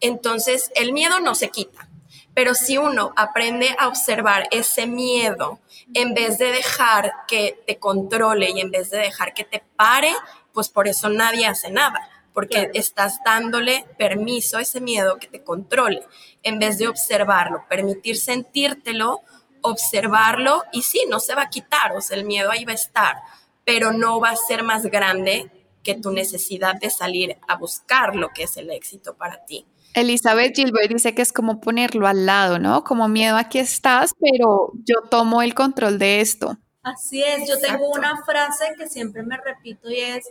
Entonces, 0.00 0.70
el 0.74 0.92
miedo 0.92 1.20
no 1.20 1.34
se 1.34 1.48
quita, 1.48 1.88
pero 2.34 2.54
si 2.54 2.76
uno 2.76 3.12
aprende 3.16 3.74
a 3.78 3.88
observar 3.88 4.48
ese 4.50 4.86
miedo, 4.86 5.60
en 5.94 6.12
vez 6.12 6.38
de 6.38 6.52
dejar 6.52 7.12
que 7.26 7.62
te 7.66 7.78
controle 7.78 8.50
y 8.50 8.60
en 8.60 8.70
vez 8.70 8.90
de 8.90 8.98
dejar 8.98 9.32
que 9.32 9.44
te 9.44 9.62
pare, 9.76 10.12
pues 10.52 10.68
por 10.68 10.88
eso 10.88 11.08
nadie 11.08 11.46
hace 11.46 11.70
nada, 11.70 12.10
porque 12.34 12.70
estás 12.74 13.20
dándole 13.24 13.86
permiso 13.96 14.58
a 14.58 14.62
ese 14.62 14.80
miedo 14.80 15.18
que 15.18 15.28
te 15.28 15.42
controle, 15.42 16.02
en 16.42 16.58
vez 16.58 16.78
de 16.78 16.88
observarlo, 16.88 17.64
permitir 17.68 18.16
sentírtelo, 18.16 19.22
observarlo 19.62 20.62
y 20.72 20.82
sí, 20.82 21.02
no 21.08 21.20
se 21.20 21.34
va 21.34 21.42
a 21.42 21.50
quitar, 21.50 21.96
o 21.96 22.00
sea, 22.00 22.16
el 22.16 22.24
miedo 22.24 22.50
ahí 22.50 22.64
va 22.64 22.72
a 22.72 22.76
estar, 22.76 23.16
pero 23.64 23.92
no 23.92 24.20
va 24.20 24.30
a 24.30 24.36
ser 24.36 24.62
más 24.62 24.84
grande 24.84 25.50
que 25.88 25.94
tu 25.94 26.12
necesidad 26.12 26.74
de 26.78 26.90
salir 26.90 27.38
a 27.48 27.56
buscar 27.56 28.14
lo 28.14 28.28
que 28.28 28.42
es 28.42 28.58
el 28.58 28.68
éxito 28.70 29.16
para 29.16 29.46
ti. 29.46 29.64
Elizabeth 29.94 30.54
Gilbert 30.54 30.92
dice 30.92 31.14
que 31.14 31.22
es 31.22 31.32
como 31.32 31.62
ponerlo 31.62 32.06
al 32.06 32.26
lado, 32.26 32.58
¿no? 32.58 32.84
Como 32.84 33.08
miedo, 33.08 33.38
aquí 33.38 33.58
estás, 33.58 34.12
pero 34.20 34.72
yo 34.84 34.96
tomo 35.10 35.40
el 35.40 35.54
control 35.54 35.98
de 35.98 36.20
esto. 36.20 36.58
Así 36.82 37.22
es, 37.22 37.48
yo 37.48 37.58
tengo 37.58 37.88
una 37.88 38.22
frase 38.22 38.74
que 38.76 38.86
siempre 38.86 39.22
me 39.22 39.38
repito 39.38 39.88
y 39.88 39.98
es, 40.00 40.28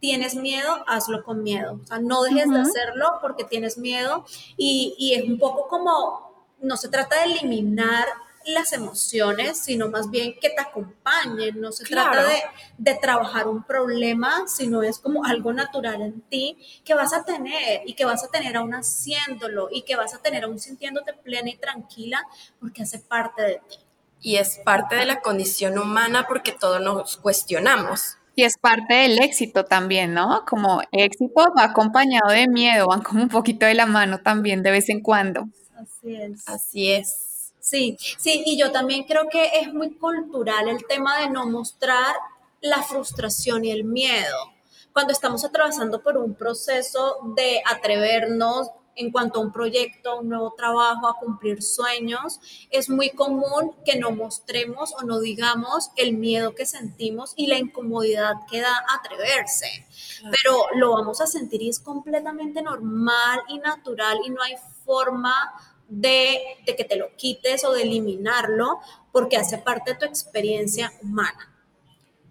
tienes 0.00 0.34
miedo, 0.34 0.82
hazlo 0.86 1.22
con 1.24 1.42
miedo. 1.42 1.78
O 1.82 1.86
sea, 1.86 1.98
no 1.98 2.22
dejes 2.22 2.48
de 2.48 2.58
hacerlo 2.58 3.18
porque 3.20 3.44
tienes 3.44 3.76
miedo 3.76 4.24
y, 4.56 4.94
y 4.98 5.12
es 5.12 5.28
un 5.28 5.38
poco 5.38 5.68
como, 5.68 6.46
no 6.62 6.78
se 6.78 6.88
trata 6.88 7.16
de 7.16 7.34
eliminar 7.34 8.06
las 8.46 8.72
emociones, 8.72 9.58
sino 9.58 9.88
más 9.88 10.10
bien 10.10 10.34
que 10.40 10.50
te 10.50 10.60
acompañen. 10.60 11.60
No 11.60 11.72
se 11.72 11.84
trata 11.84 12.26
de, 12.26 12.36
de, 12.78 12.94
trabajar 12.94 13.48
un 13.48 13.64
problema, 13.64 14.44
sino 14.46 14.82
es 14.82 14.98
como 14.98 15.24
algo 15.24 15.52
natural 15.52 16.00
en 16.02 16.20
ti 16.22 16.56
que 16.84 16.94
vas 16.94 17.12
a 17.12 17.24
tener 17.24 17.82
y 17.86 17.94
que 17.94 18.04
vas 18.04 18.24
a 18.24 18.28
tener 18.28 18.56
aún 18.56 18.72
haciéndolo 18.72 19.68
y 19.70 19.82
que 19.82 19.96
vas 19.96 20.14
a 20.14 20.18
tener 20.18 20.44
aún 20.44 20.58
sintiéndote 20.58 21.12
plena 21.12 21.50
y 21.50 21.56
tranquila 21.56 22.22
porque 22.60 22.82
hace 22.82 22.98
parte 22.98 23.42
de 23.42 23.60
ti. 23.68 23.76
Y 24.20 24.36
es 24.36 24.58
parte 24.64 24.96
de 24.96 25.06
la 25.06 25.20
condición 25.20 25.78
humana 25.78 26.26
porque 26.26 26.52
todos 26.52 26.80
nos 26.80 27.16
cuestionamos. 27.16 28.16
Y 28.34 28.44
es 28.44 28.58
parte 28.58 28.92
del 28.92 29.22
éxito 29.22 29.64
también, 29.64 30.12
¿no? 30.12 30.44
Como 30.46 30.82
éxito 30.92 31.52
va 31.56 31.64
acompañado 31.64 32.30
de 32.30 32.48
miedo, 32.48 32.86
van 32.86 33.02
como 33.02 33.22
un 33.22 33.28
poquito 33.28 33.64
de 33.66 33.74
la 33.74 33.86
mano 33.86 34.18
también 34.18 34.62
de 34.62 34.70
vez 34.70 34.88
en 34.90 35.00
cuando. 35.00 35.48
Así 35.74 36.14
es. 36.14 36.48
Así 36.48 36.92
es. 36.92 37.25
Sí, 37.66 37.98
sí, 37.98 38.44
y 38.46 38.56
yo 38.56 38.70
también 38.70 39.02
creo 39.02 39.28
que 39.28 39.58
es 39.58 39.74
muy 39.74 39.90
cultural 39.96 40.68
el 40.68 40.86
tema 40.86 41.18
de 41.18 41.28
no 41.28 41.46
mostrar 41.46 42.14
la 42.60 42.80
frustración 42.84 43.64
y 43.64 43.72
el 43.72 43.82
miedo. 43.82 44.36
Cuando 44.92 45.12
estamos 45.12 45.44
atravesando 45.44 46.00
por 46.00 46.16
un 46.16 46.36
proceso 46.36 47.16
de 47.34 47.60
atrevernos 47.68 48.70
en 48.94 49.10
cuanto 49.10 49.40
a 49.40 49.42
un 49.42 49.52
proyecto, 49.52 50.12
a 50.12 50.20
un 50.20 50.28
nuevo 50.28 50.54
trabajo, 50.56 51.08
a 51.08 51.18
cumplir 51.18 51.60
sueños, 51.60 52.38
es 52.70 52.88
muy 52.88 53.10
común 53.10 53.74
que 53.84 53.98
no 53.98 54.12
mostremos 54.12 54.94
o 54.94 55.02
no 55.02 55.18
digamos 55.18 55.90
el 55.96 56.16
miedo 56.16 56.54
que 56.54 56.66
sentimos 56.66 57.32
y 57.34 57.48
la 57.48 57.58
incomodidad 57.58 58.34
que 58.48 58.60
da 58.60 58.84
atreverse. 58.96 59.88
Pero 60.22 60.66
lo 60.76 60.92
vamos 60.92 61.20
a 61.20 61.26
sentir 61.26 61.62
y 61.62 61.70
es 61.70 61.80
completamente 61.80 62.62
normal 62.62 63.40
y 63.48 63.58
natural 63.58 64.20
y 64.24 64.30
no 64.30 64.40
hay 64.40 64.54
forma 64.84 65.34
de, 65.88 66.40
que 66.64 66.84
te 66.84 66.96
lo 66.96 67.14
quites 67.16 67.64
o 67.64 67.72
de 67.72 67.82
eliminarlo, 67.82 68.80
porque 69.12 69.36
hace 69.36 69.58
parte 69.58 69.92
de 69.92 69.98
tu 69.98 70.04
experiencia 70.06 70.92
humana. 71.02 71.52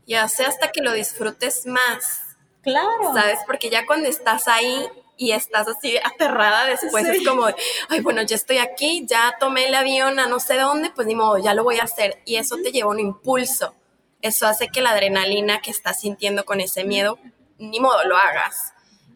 Y 0.06 0.16
hace 0.16 0.44
hasta 0.44 0.72
que 0.72 0.82
lo 0.82 0.94
disfrutes 0.94 1.66
más. 1.66 2.22
Claro. 2.62 3.14
¿Sabes? 3.14 3.40
Porque 3.46 3.70
ya 3.70 3.86
cuando 3.86 4.08
estás 4.08 4.48
ahí 4.48 4.88
y 5.18 5.32
estás 5.32 5.68
así 5.68 5.98
aterrada 5.98 6.66
después 6.66 7.06
es 7.08 7.26
como, 7.26 7.48
ay, 7.90 8.02
bueno, 8.02 8.22
ya 8.24 8.36
estoy 8.36 8.58
aquí, 8.58 9.06
ya 9.08 9.36
tomé 9.40 9.68
el 9.68 9.76
avión 9.76 10.20
a 10.20 10.28
no 10.28 10.40
sé 10.40 10.56
dónde, 10.58 10.90
pues 10.90 11.08
ni 11.08 11.16
modo, 11.16 11.38
ya 11.38 11.54
lo 11.54 11.64
voy 11.64 11.80
a 11.80 11.84
hacer. 11.84 12.22
Y 12.26 12.36
eso 12.36 12.58
te 12.58 12.72
lleva 12.72 12.90
un 12.90 13.00
impulso. 13.00 13.74
Eso 14.22 14.48
hace 14.48 14.70
que 14.70 14.82
la 14.82 14.92
adrenalina 14.92 15.62
que 15.62 15.72
estás 15.72 16.02
sintiendo 16.02 16.46
con 16.46 16.60
ese 16.60 16.84
miedo, 16.84 17.20
ni 17.58 17.80
modo, 17.80 18.04
lo 18.06 18.18
hagas. 18.18 18.74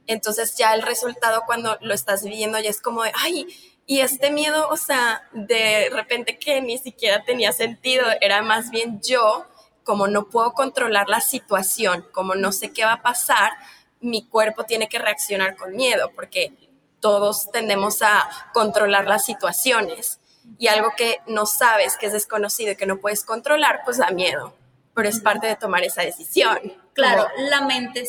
Entonces 0.07 0.55
ya 0.55 0.73
el 0.73 0.81
resultado 0.81 1.43
cuando 1.45 1.77
lo 1.81 1.93
estás 1.93 2.23
viviendo 2.23 2.59
ya 2.59 2.69
es 2.69 2.81
como 2.81 3.03
de, 3.03 3.11
ay, 3.15 3.47
Y 3.89 4.01
este 4.01 4.29
miedo, 4.29 4.69
o 4.69 4.77
sea, 4.77 5.27
de 5.31 5.89
repente 5.91 6.37
que 6.37 6.61
ni 6.61 6.77
siquiera 6.77 7.23
tenía 7.23 7.51
sentido, 7.51 8.05
era 8.21 8.43
más 8.43 8.69
bien 8.69 9.01
yo, 9.01 9.47
como 9.83 10.07
no 10.07 10.29
puedo 10.29 10.53
controlar 10.53 11.09
la 11.09 11.21
situación, 11.21 12.05
como 12.11 12.35
no 12.35 12.51
sé 12.51 12.71
qué 12.71 12.85
va 12.85 12.93
a 12.93 13.01
pasar, 13.01 13.51
mi 13.99 14.27
cuerpo 14.27 14.65
tiene 14.65 14.87
que 14.89 14.99
reaccionar 14.99 15.55
con 15.55 15.75
miedo, 15.75 16.11
porque 16.13 16.53
todos 16.99 17.49
tendemos 17.51 18.03
a 18.03 18.29
controlar 18.53 19.07
las 19.07 19.25
situaciones. 19.25 20.19
Y 20.59 20.67
algo 20.67 20.91
que 20.95 21.17
no 21.25 21.47
sabes, 21.47 21.97
que 21.97 22.05
es 22.05 22.13
desconocido 22.13 22.73
y 22.73 22.75
que 22.75 22.85
no 22.85 22.97
puedes 22.97 23.25
controlar, 23.25 23.81
pues 23.85 23.97
da 23.97 24.11
miedo. 24.11 24.53
Pero 24.93 25.09
es 25.09 25.19
parte 25.19 25.47
de 25.47 25.55
tomar 25.55 25.83
esa 25.83 26.03
decisión. 26.03 26.59
Claro, 26.93 27.27
la 27.37 27.61
mente 27.61 28.07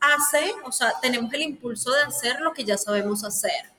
hace, 0.00 0.54
o 0.64 0.72
sea, 0.72 0.92
tenemos 1.00 1.32
el 1.34 1.42
impulso 1.42 1.92
de 1.92 2.02
hacer 2.02 2.40
lo 2.40 2.52
que 2.52 2.64
ya 2.64 2.76
sabemos 2.76 3.22
hacer 3.22 3.73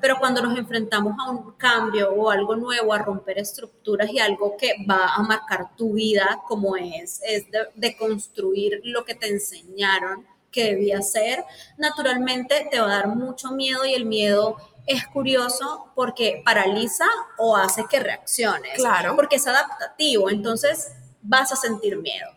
pero 0.00 0.18
cuando 0.18 0.42
nos 0.42 0.58
enfrentamos 0.58 1.14
a 1.18 1.30
un 1.30 1.52
cambio 1.52 2.12
o 2.12 2.30
algo 2.30 2.56
nuevo, 2.56 2.92
a 2.92 2.98
romper 2.98 3.38
estructuras 3.38 4.10
y 4.10 4.18
algo 4.18 4.56
que 4.56 4.74
va 4.88 5.14
a 5.14 5.22
marcar 5.22 5.76
tu 5.76 5.94
vida 5.94 6.40
como 6.46 6.76
es, 6.76 7.20
es 7.24 7.46
de, 7.74 7.96
construir 7.96 8.80
lo 8.84 9.04
que 9.04 9.14
te 9.14 9.28
enseñaron 9.28 10.26
que 10.50 10.64
debía 10.64 11.00
ser, 11.02 11.44
naturalmente 11.78 12.68
te 12.70 12.80
va 12.80 12.86
a 12.86 12.96
dar 12.96 13.08
mucho 13.08 13.52
miedo 13.52 13.84
y 13.84 13.94
el 13.94 14.04
miedo 14.04 14.56
es 14.86 15.06
curioso 15.06 15.92
porque 15.94 16.42
paraliza 16.44 17.06
o 17.38 17.56
hace 17.56 17.84
que 17.88 18.00
reacciones. 18.00 18.74
Claro. 18.74 19.14
Porque 19.14 19.36
es 19.36 19.46
adaptativo, 19.46 20.28
entonces 20.30 20.92
vas 21.22 21.52
a 21.52 21.56
sentir 21.56 21.98
miedo. 21.98 22.28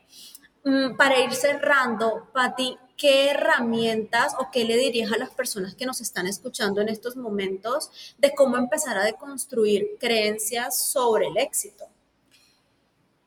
Mm, 0.63 0.96
para 0.96 1.19
ir 1.19 1.34
cerrando, 1.34 2.30
Patti, 2.34 2.78
¿qué 3.04 3.32
herramientas 3.32 4.34
o 4.39 4.50
qué 4.50 4.63
le 4.63 4.78
dirías 4.78 5.12
a 5.12 5.18
las 5.18 5.30
personas 5.30 5.76
que 5.76 5.86
nos 5.86 6.00
están 6.00 6.26
escuchando 6.26 6.80
en 6.80 6.88
estos 6.88 7.18
momentos 7.18 7.92
de 8.18 8.34
cómo 8.34 8.56
empezar 8.56 8.98
a 8.98 9.04
deconstruir 9.04 9.98
creencias 10.00 10.78
sobre 10.88 11.28
el 11.28 11.36
éxito? 11.38 11.84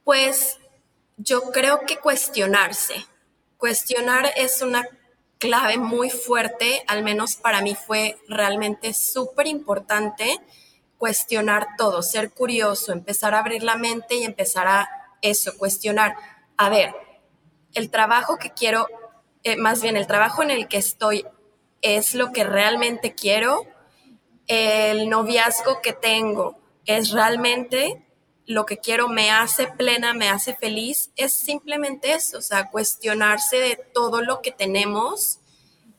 Pues 0.03 0.57
yo 1.19 1.43
creo 1.53 1.81
que 1.87 1.99
cuestionarse. 1.99 3.05
Cuestionar 3.59 4.33
es 4.37 4.63
una 4.63 4.83
clave 5.37 5.77
muy 5.77 6.09
fuerte, 6.09 6.83
al 6.87 7.05
menos 7.05 7.37
para 7.37 7.61
mí 7.61 7.75
fue 7.75 8.17
realmente 8.29 8.95
súper 8.95 9.47
importante 9.47 10.41
cuestionar 10.97 11.67
todo, 11.77 12.01
ser 12.01 12.31
curioso, 12.31 12.93
empezar 12.93 13.35
a 13.35 13.41
abrir 13.41 13.63
la 13.63 13.77
mente 13.77 14.15
y 14.15 14.25
empezar 14.25 14.67
a 14.69 14.89
eso, 15.21 15.53
cuestionar. 15.59 16.17
A 16.57 16.71
ver, 16.71 16.95
el 17.75 17.91
trabajo 17.91 18.39
que 18.39 18.55
quiero 18.55 18.89
eh, 19.47 19.57
más 19.57 19.81
bien 19.81 19.97
el 19.97 20.09
trabajo 20.09 20.43
en 20.43 20.51
el 20.51 20.67
que 20.67 20.77
estoy 20.77 21.25
es 21.81 22.17
lo 22.17 22.33
que 22.33 22.43
realmente 22.43 23.15
quiero, 23.15 23.65
el 24.49 25.09
noviazgo 25.09 25.81
que 25.83 25.93
tengo 25.93 26.59
es 26.85 27.13
realmente 27.13 28.05
lo 28.45 28.67
que 28.67 28.79
quiero, 28.79 29.07
me 29.07 29.31
hace 29.31 29.69
plena, 29.69 30.15
me 30.15 30.29
hace 30.29 30.57
feliz, 30.57 31.13
es 31.15 31.33
simplemente 31.33 32.13
eso, 32.13 32.39
o 32.39 32.43
sea, 32.43 32.71
cuestionarse 32.73 33.59
de 33.59 33.77
todo 33.95 34.21
lo 34.21 34.43
que 34.43 34.51
tenemos 34.51 35.39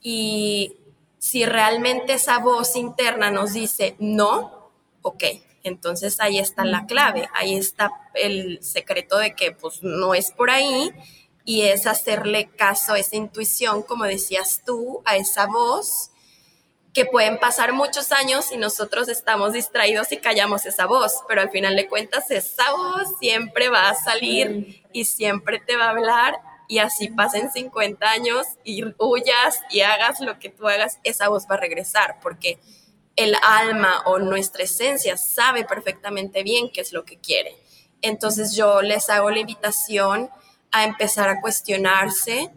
y 0.02 0.76
si 1.18 1.46
realmente 1.46 2.16
esa 2.16 2.40
voz 2.40 2.76
interna 2.76 3.32
nos 3.32 3.54
dice 3.54 3.96
no, 3.98 4.74
ok, 5.04 5.24
entonces 5.64 6.20
ahí 6.20 6.38
está 6.38 6.66
la 6.66 6.86
clave, 6.86 7.30
ahí 7.34 7.56
está 7.56 7.92
el 8.14 8.62
secreto 8.62 9.18
de 9.18 9.36
que 9.36 9.54
pues 9.54 9.84
no 9.84 10.14
es 10.14 10.32
por 10.34 10.50
ahí 10.50 10.92
y 11.48 11.62
es 11.62 11.88
hacerle 11.88 12.50
caso 12.50 12.92
a 12.92 13.00
esa 13.00 13.16
intuición, 13.16 13.82
como 13.82 14.04
decías 14.04 14.64
tú, 14.66 15.02
a 15.06 15.16
esa 15.16 15.46
voz, 15.46 16.12
que 16.94 17.06
pueden 17.06 17.40
pasar 17.40 17.72
muchos 17.72 18.12
años 18.12 18.52
y 18.52 18.58
nosotros 18.58 19.08
estamos 19.08 19.54
distraídos 19.54 20.12
y 20.12 20.18
callamos 20.18 20.66
esa 20.66 20.88
voz, 20.88 21.14
pero 21.26 21.40
al 21.40 21.50
final 21.50 21.78
de 21.78 21.88
cuentas 21.88 22.30
esa 22.32 22.70
voz 22.72 23.18
siempre 23.22 23.70
va 23.70 23.88
a 23.88 23.96
salir 23.96 24.84
y 24.92 25.06
siempre 25.06 25.62
te 25.66 25.78
va 25.78 25.86
a 25.86 25.92
hablar 25.92 26.38
y 26.68 26.80
así 26.80 27.08
pasen 27.08 27.50
50 27.50 28.06
años 28.10 28.46
y 28.66 28.84
huyas 29.00 29.62
y 29.70 29.80
hagas 29.82 30.20
lo 30.20 30.40
que 30.40 30.50
tú 30.50 30.68
hagas, 30.68 31.00
esa 31.06 31.30
voz 31.30 31.46
va 31.50 31.56
a 31.56 31.60
regresar 31.60 32.20
porque 32.22 32.60
el 33.16 33.38
alma 33.42 34.02
o 34.04 34.20
nuestra 34.20 34.66
esencia 34.66 35.16
sabe 35.16 35.64
perfectamente 35.64 36.44
bien 36.44 36.70
qué 36.74 36.82
es 36.82 36.92
lo 36.92 37.06
que 37.06 37.18
quiere. 37.18 37.56
Entonces 38.02 38.54
yo 38.54 38.82
les 38.82 39.10
hago 39.10 39.32
la 39.32 39.40
invitación 39.40 40.30
a 40.72 40.84
empezar 40.84 41.30
a 41.30 41.42
cuestionarse 41.42 42.52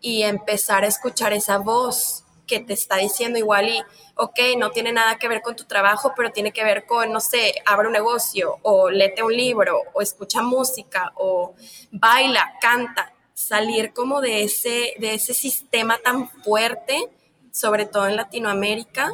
y 0.00 0.22
empezar 0.22 0.84
a 0.84 0.86
escuchar 0.86 1.32
esa 1.32 1.58
voz 1.58 2.24
que 2.46 2.60
te 2.60 2.72
está 2.72 2.96
diciendo 2.96 3.38
igual 3.38 3.68
y, 3.68 3.82
ok, 4.16 4.38
no 4.56 4.70
tiene 4.70 4.92
nada 4.92 5.18
que 5.18 5.28
ver 5.28 5.42
con 5.42 5.54
tu 5.54 5.64
trabajo, 5.64 6.14
pero 6.16 6.32
tiene 6.32 6.52
que 6.52 6.64
ver 6.64 6.86
con, 6.86 7.12
no 7.12 7.20
sé, 7.20 7.54
abre 7.66 7.88
un 7.88 7.92
negocio 7.92 8.58
o 8.62 8.90
lete 8.90 9.22
un 9.22 9.36
libro 9.36 9.82
o 9.92 10.00
escucha 10.00 10.42
música 10.42 11.12
o 11.16 11.54
baila, 11.92 12.54
canta, 12.60 13.12
salir 13.34 13.92
como 13.92 14.20
de 14.20 14.42
ese, 14.42 14.94
de 14.98 15.14
ese 15.14 15.34
sistema 15.34 15.98
tan 16.02 16.28
fuerte, 16.28 17.08
sobre 17.52 17.86
todo 17.86 18.06
en 18.06 18.16
Latinoamérica, 18.16 19.12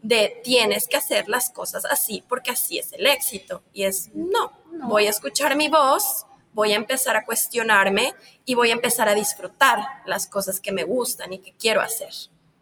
de 0.00 0.40
tienes 0.44 0.86
que 0.86 0.96
hacer 0.96 1.28
las 1.28 1.50
cosas 1.50 1.84
así 1.84 2.22
porque 2.28 2.52
así 2.52 2.78
es 2.78 2.92
el 2.92 3.06
éxito. 3.06 3.62
Y 3.72 3.84
es, 3.84 4.10
no. 4.14 4.52
voy 4.84 5.06
a 5.06 5.10
escuchar 5.10 5.56
mi 5.56 5.68
voz 5.68 6.24
voy 6.52 6.72
a 6.72 6.76
empezar 6.76 7.16
a 7.16 7.24
cuestionarme 7.24 8.14
y 8.44 8.54
voy 8.54 8.70
a 8.70 8.74
empezar 8.74 9.08
a 9.08 9.14
disfrutar 9.14 9.78
las 10.06 10.26
cosas 10.26 10.60
que 10.60 10.72
me 10.72 10.84
gustan 10.84 11.32
y 11.32 11.38
que 11.38 11.54
quiero 11.58 11.80
hacer. 11.80 12.10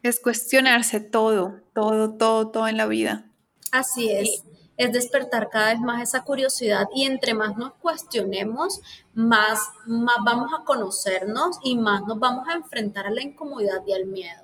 Es 0.03 0.21
cuestionarse 0.21 1.01
todo, 1.01 1.61
todo, 1.75 2.15
todo, 2.15 2.49
todo 2.49 2.69
en 2.69 2.77
la 2.77 2.87
vida. 2.87 3.27
Así 3.73 4.11
es. 4.11 4.45
Es 4.77 4.93
despertar 4.93 5.49
cada 5.49 5.73
vez 5.73 5.81
más 5.81 6.03
esa 6.03 6.23
curiosidad 6.23 6.87
y 6.95 7.05
entre 7.05 7.33
más 7.33 7.57
nos 7.57 7.73
cuestionemos, 7.75 8.81
más, 9.15 9.61
más 9.87 10.17
vamos 10.25 10.51
a 10.53 10.65
conocernos 10.65 11.59
y 11.63 11.77
más 11.77 12.03
nos 12.07 12.19
vamos 12.19 12.47
a 12.49 12.55
enfrentar 12.55 13.07
a 13.07 13.11
la 13.11 13.23
incomodidad 13.23 13.83
y 13.87 13.93
al 13.95 14.05
miedo. 14.05 14.43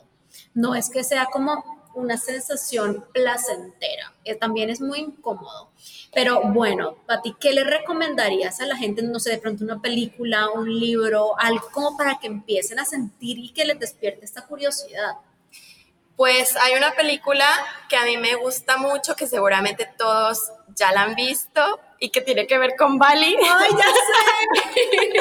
No 0.54 0.74
es 0.74 0.88
que 0.88 1.04
sea 1.04 1.26
como 1.26 1.62
una 1.94 2.16
sensación 2.16 3.04
placentera, 3.12 4.12
que 4.24 4.34
también 4.34 4.70
es 4.70 4.80
muy 4.80 5.00
incómodo. 5.00 5.70
Pero 6.14 6.42
bueno, 6.44 6.96
Pati, 7.06 7.34
¿qué 7.40 7.52
le 7.52 7.64
recomendarías 7.64 8.60
a 8.60 8.66
la 8.66 8.76
gente? 8.76 9.02
No 9.02 9.18
sé, 9.18 9.30
de 9.30 9.38
pronto 9.38 9.64
una 9.64 9.80
película, 9.80 10.50
un 10.50 10.78
libro, 10.78 11.38
algo 11.38 11.68
como 11.72 11.96
para 11.96 12.18
que 12.18 12.26
empiecen 12.26 12.78
a 12.78 12.84
sentir 12.84 13.38
y 13.38 13.50
que 13.50 13.64
les 13.64 13.78
despierte 13.78 14.24
esta 14.24 14.46
curiosidad. 14.46 15.16
Pues 16.16 16.56
hay 16.56 16.74
una 16.74 16.92
película 16.92 17.46
que 17.88 17.96
a 17.96 18.04
mí 18.04 18.16
me 18.16 18.34
gusta 18.36 18.76
mucho, 18.76 19.16
que 19.16 19.26
seguramente 19.26 19.88
todos 19.96 20.52
ya 20.74 20.92
la 20.92 21.02
han 21.02 21.14
visto 21.14 21.80
y 21.98 22.10
que 22.10 22.20
tiene 22.20 22.46
que 22.46 22.58
ver 22.58 22.74
con 22.76 22.98
Bali. 22.98 23.36
¡Ay, 23.36 23.70
ya 23.70 23.86
sé! 23.86 25.20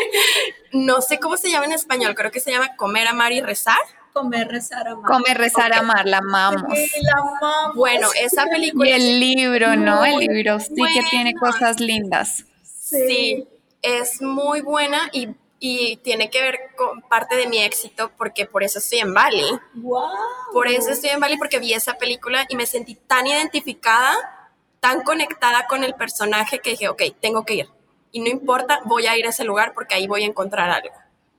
no 0.74 1.02
sé 1.02 1.20
cómo 1.20 1.38
se 1.38 1.50
llama 1.50 1.66
en 1.66 1.74
español, 1.74 2.16
creo 2.16 2.32
que 2.32 2.40
se 2.40 2.52
llama 2.52 2.76
Comer, 2.76 3.08
Amar 3.08 3.32
y 3.32 3.42
Rezar. 3.42 3.78
Comer, 4.14 4.48
rezar, 4.48 4.88
amar. 4.88 5.10
Comer, 5.10 5.38
rezar, 5.38 5.74
amar, 5.74 6.06
la 6.06 6.18
amamos. 6.18 6.64
la 7.02 7.14
amamos. 7.18 7.76
Bueno, 7.76 8.10
esa 8.20 8.46
película. 8.52 8.90
Y 8.90 8.94
el 8.94 9.20
libro, 9.20 9.76
¿no? 9.76 10.04
El 10.04 10.20
libro 10.20 10.60
sí 10.60 10.74
que 10.76 11.04
tiene 11.10 11.34
cosas 11.34 11.80
lindas. 11.80 12.46
Sí. 12.64 13.48
es 13.82 14.22
muy 14.22 14.60
buena 14.60 15.10
y, 15.14 15.30
y, 15.60 15.96
tiene 15.98 16.30
que 16.30 16.42
ver 16.42 16.60
con 16.76 17.02
parte 17.04 17.38
de 17.38 17.48
mi 17.48 17.60
éxito 17.60 18.12
porque 18.18 18.46
por 18.46 18.64
eso 18.64 18.80
estoy 18.80 19.00
en 19.00 19.14
Bali. 19.14 19.46
Wow. 19.76 20.10
Por 20.52 20.68
eso 20.68 20.90
estoy 20.92 21.12
en 21.12 21.22
Bali 21.22 21.38
porque 21.38 21.60
vi 21.60 21.74
esa 21.74 21.94
película 21.94 22.46
y 22.50 22.58
me 22.58 22.66
sentí 22.66 22.96
tan 22.96 23.28
identificada, 23.28 24.52
tan 24.82 25.04
conectada 25.04 25.68
con 25.68 25.86
el 25.86 25.96
personaje 25.96 26.60
que 26.60 26.72
dije, 26.72 26.90
ok, 26.90 27.02
tengo 27.22 27.46
que 27.46 27.54
ir. 27.56 27.70
Y 28.12 28.20
no 28.20 28.28
importa, 28.28 28.82
voy 28.84 29.08
a 29.08 29.18
ir 29.18 29.26
a 29.26 29.30
ese 29.30 29.46
lugar 29.46 29.74
porque 29.74 29.96
ahí 29.96 30.06
voy 30.06 30.24
a 30.24 30.28
encontrar 30.28 30.70
algo. 30.70 30.94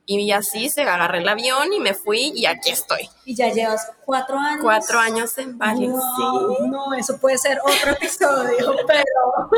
Y 0.05 0.33
así 0.33 0.69
se 0.69 0.83
agarré 0.83 1.19
el 1.19 1.29
avión 1.29 1.73
y 1.73 1.79
me 1.79 1.95
fui 1.95 2.33
y 2.35 2.47
aquí 2.47 2.71
estoy. 2.71 3.09
Y 3.25 3.37
ya 3.37 3.53
llevas 3.53 3.93
cuatro 4.05 4.37
años. 4.37 4.61
Cuatro 4.63 4.99
años 4.99 5.39
en 5.39 5.57
Bali, 5.57 5.87
sí. 5.87 6.67
No, 6.69 6.93
eso 6.95 7.21
puede 7.21 7.39
ser 7.39 7.59
otro 7.65 7.93
episodio, 7.93 8.75
pero... 8.87 9.51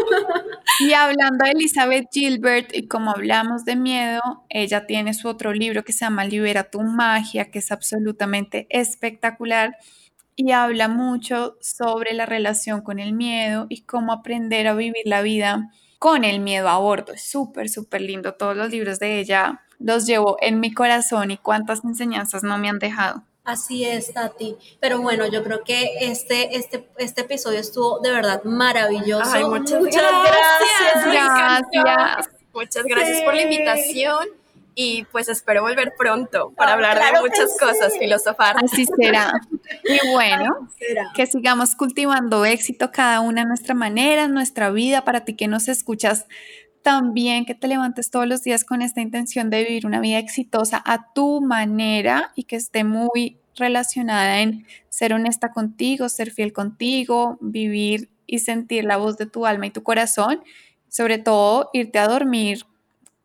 Y 0.80 0.92
hablando 0.92 1.44
de 1.44 1.52
Elizabeth 1.52 2.08
Gilbert, 2.12 2.74
y 2.74 2.88
como 2.88 3.12
hablamos 3.12 3.64
de 3.64 3.76
miedo, 3.76 4.20
ella 4.50 4.86
tiene 4.86 5.14
su 5.14 5.28
otro 5.28 5.54
libro 5.54 5.82
que 5.82 5.92
se 5.92 6.04
llama 6.04 6.24
Libera 6.26 6.64
tu 6.64 6.82
magia, 6.82 7.50
que 7.50 7.60
es 7.60 7.72
absolutamente 7.72 8.66
espectacular 8.68 9.76
y 10.36 10.52
habla 10.52 10.88
mucho 10.88 11.56
sobre 11.60 12.12
la 12.12 12.26
relación 12.26 12.82
con 12.82 12.98
el 12.98 13.12
miedo 13.12 13.66
y 13.68 13.82
cómo 13.82 14.12
aprender 14.12 14.66
a 14.66 14.74
vivir 14.74 15.02
la 15.04 15.22
vida 15.22 15.70
con 15.98 16.24
el 16.24 16.40
miedo 16.40 16.68
a 16.68 16.78
bordo. 16.78 17.12
Es 17.12 17.22
súper, 17.22 17.68
súper 17.68 18.02
lindo. 18.02 18.34
Todos 18.34 18.56
los 18.56 18.70
libros 18.70 18.98
de 18.98 19.20
ella 19.20 19.62
los 19.78 20.06
llevo 20.06 20.36
en 20.40 20.60
mi 20.60 20.72
corazón 20.72 21.30
y 21.30 21.36
cuántas 21.36 21.84
enseñanzas 21.84 22.42
no 22.42 22.58
me 22.58 22.68
han 22.68 22.78
dejado. 22.78 23.22
Así 23.44 23.84
es, 23.84 24.12
Tati. 24.12 24.56
Pero 24.80 25.02
bueno, 25.02 25.26
yo 25.26 25.44
creo 25.44 25.62
que 25.64 25.98
este, 26.00 26.56
este, 26.56 26.88
este 26.96 27.20
episodio 27.22 27.60
estuvo 27.60 28.00
de 28.00 28.10
verdad 28.10 28.42
maravilloso. 28.44 29.50
muchas, 29.50 29.82
gracias. 29.82 31.04
Gracias. 31.04 32.30
Muchas 32.54 32.84
gracias 32.84 33.20
por 33.22 33.34
la 33.34 33.42
invitación. 33.42 34.28
y 34.76 35.04
pues 35.12 35.28
espero 35.28 35.62
volver 35.62 35.92
pronto 35.96 36.52
para 36.56 36.72
hablar 36.72 36.98
de 36.98 37.20
muchas 37.20 37.56
cosas, 37.60 37.96
filosofar. 37.98 38.56
Así 38.62 38.86
será. 38.86 39.32
Y 39.84 40.10
bueno, 40.10 40.68
que 41.14 41.26
sigamos 41.26 41.74
cultivando 41.74 42.44
éxito 42.44 42.90
cada 42.92 43.20
una 43.20 43.42
a 43.42 43.44
nuestra 43.44 43.74
manera, 43.74 44.24
en 44.24 44.34
nuestra 44.34 44.70
vida, 44.70 45.04
para 45.04 45.24
ti 45.24 45.34
que 45.36 45.48
nos 45.48 45.68
escuchas 45.68 46.26
también 46.84 47.46
que 47.46 47.54
te 47.54 47.66
levantes 47.66 48.10
todos 48.10 48.28
los 48.28 48.42
días 48.42 48.62
con 48.62 48.82
esta 48.82 49.00
intención 49.00 49.48
de 49.48 49.64
vivir 49.64 49.86
una 49.86 50.00
vida 50.00 50.18
exitosa 50.18 50.82
a 50.84 51.14
tu 51.14 51.40
manera 51.40 52.30
y 52.36 52.44
que 52.44 52.56
esté 52.56 52.84
muy 52.84 53.38
relacionada 53.56 54.40
en 54.40 54.66
ser 54.90 55.14
honesta 55.14 55.50
contigo, 55.50 56.10
ser 56.10 56.30
fiel 56.30 56.52
contigo, 56.52 57.38
vivir 57.40 58.10
y 58.26 58.40
sentir 58.40 58.84
la 58.84 58.98
voz 58.98 59.16
de 59.16 59.24
tu 59.24 59.46
alma 59.46 59.66
y 59.66 59.70
tu 59.70 59.82
corazón, 59.82 60.44
sobre 60.90 61.16
todo 61.16 61.70
irte 61.72 61.98
a 61.98 62.06
dormir 62.06 62.66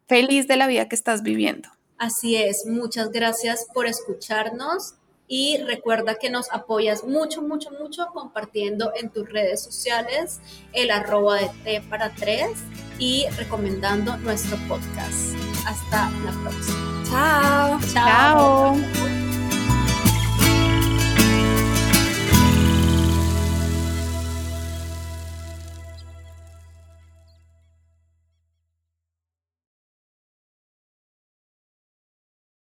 feliz 0.08 0.48
de 0.48 0.56
la 0.56 0.68
vida 0.68 0.88
que 0.88 0.96
estás 0.96 1.22
viviendo. 1.22 1.68
Así 1.98 2.38
es, 2.38 2.66
muchas 2.66 3.12
gracias 3.12 3.68
por 3.74 3.88
escucharnos 3.88 4.94
y 5.30 5.58
recuerda 5.60 6.16
que 6.16 6.30
nos 6.30 6.52
apoyas 6.52 7.06
mucho, 7.06 7.44
mucho, 7.44 7.70
mucho 7.72 8.08
compartiendo 8.12 8.92
en 8.96 9.12
tus 9.12 9.30
redes 9.30 9.64
sociales 9.64 10.42
el 10.74 10.90
arroba 10.90 11.36
de 11.38 11.50
T 11.64 11.82
para 11.88 12.10
tres 12.16 12.58
y 12.98 13.28
recomendando 13.38 14.18
nuestro 14.18 14.58
podcast. 14.68 15.36
Hasta 15.66 16.10
la 16.26 16.32
próxima. 16.44 17.04
Chao. 17.06 17.80
Chao. 17.94 19.29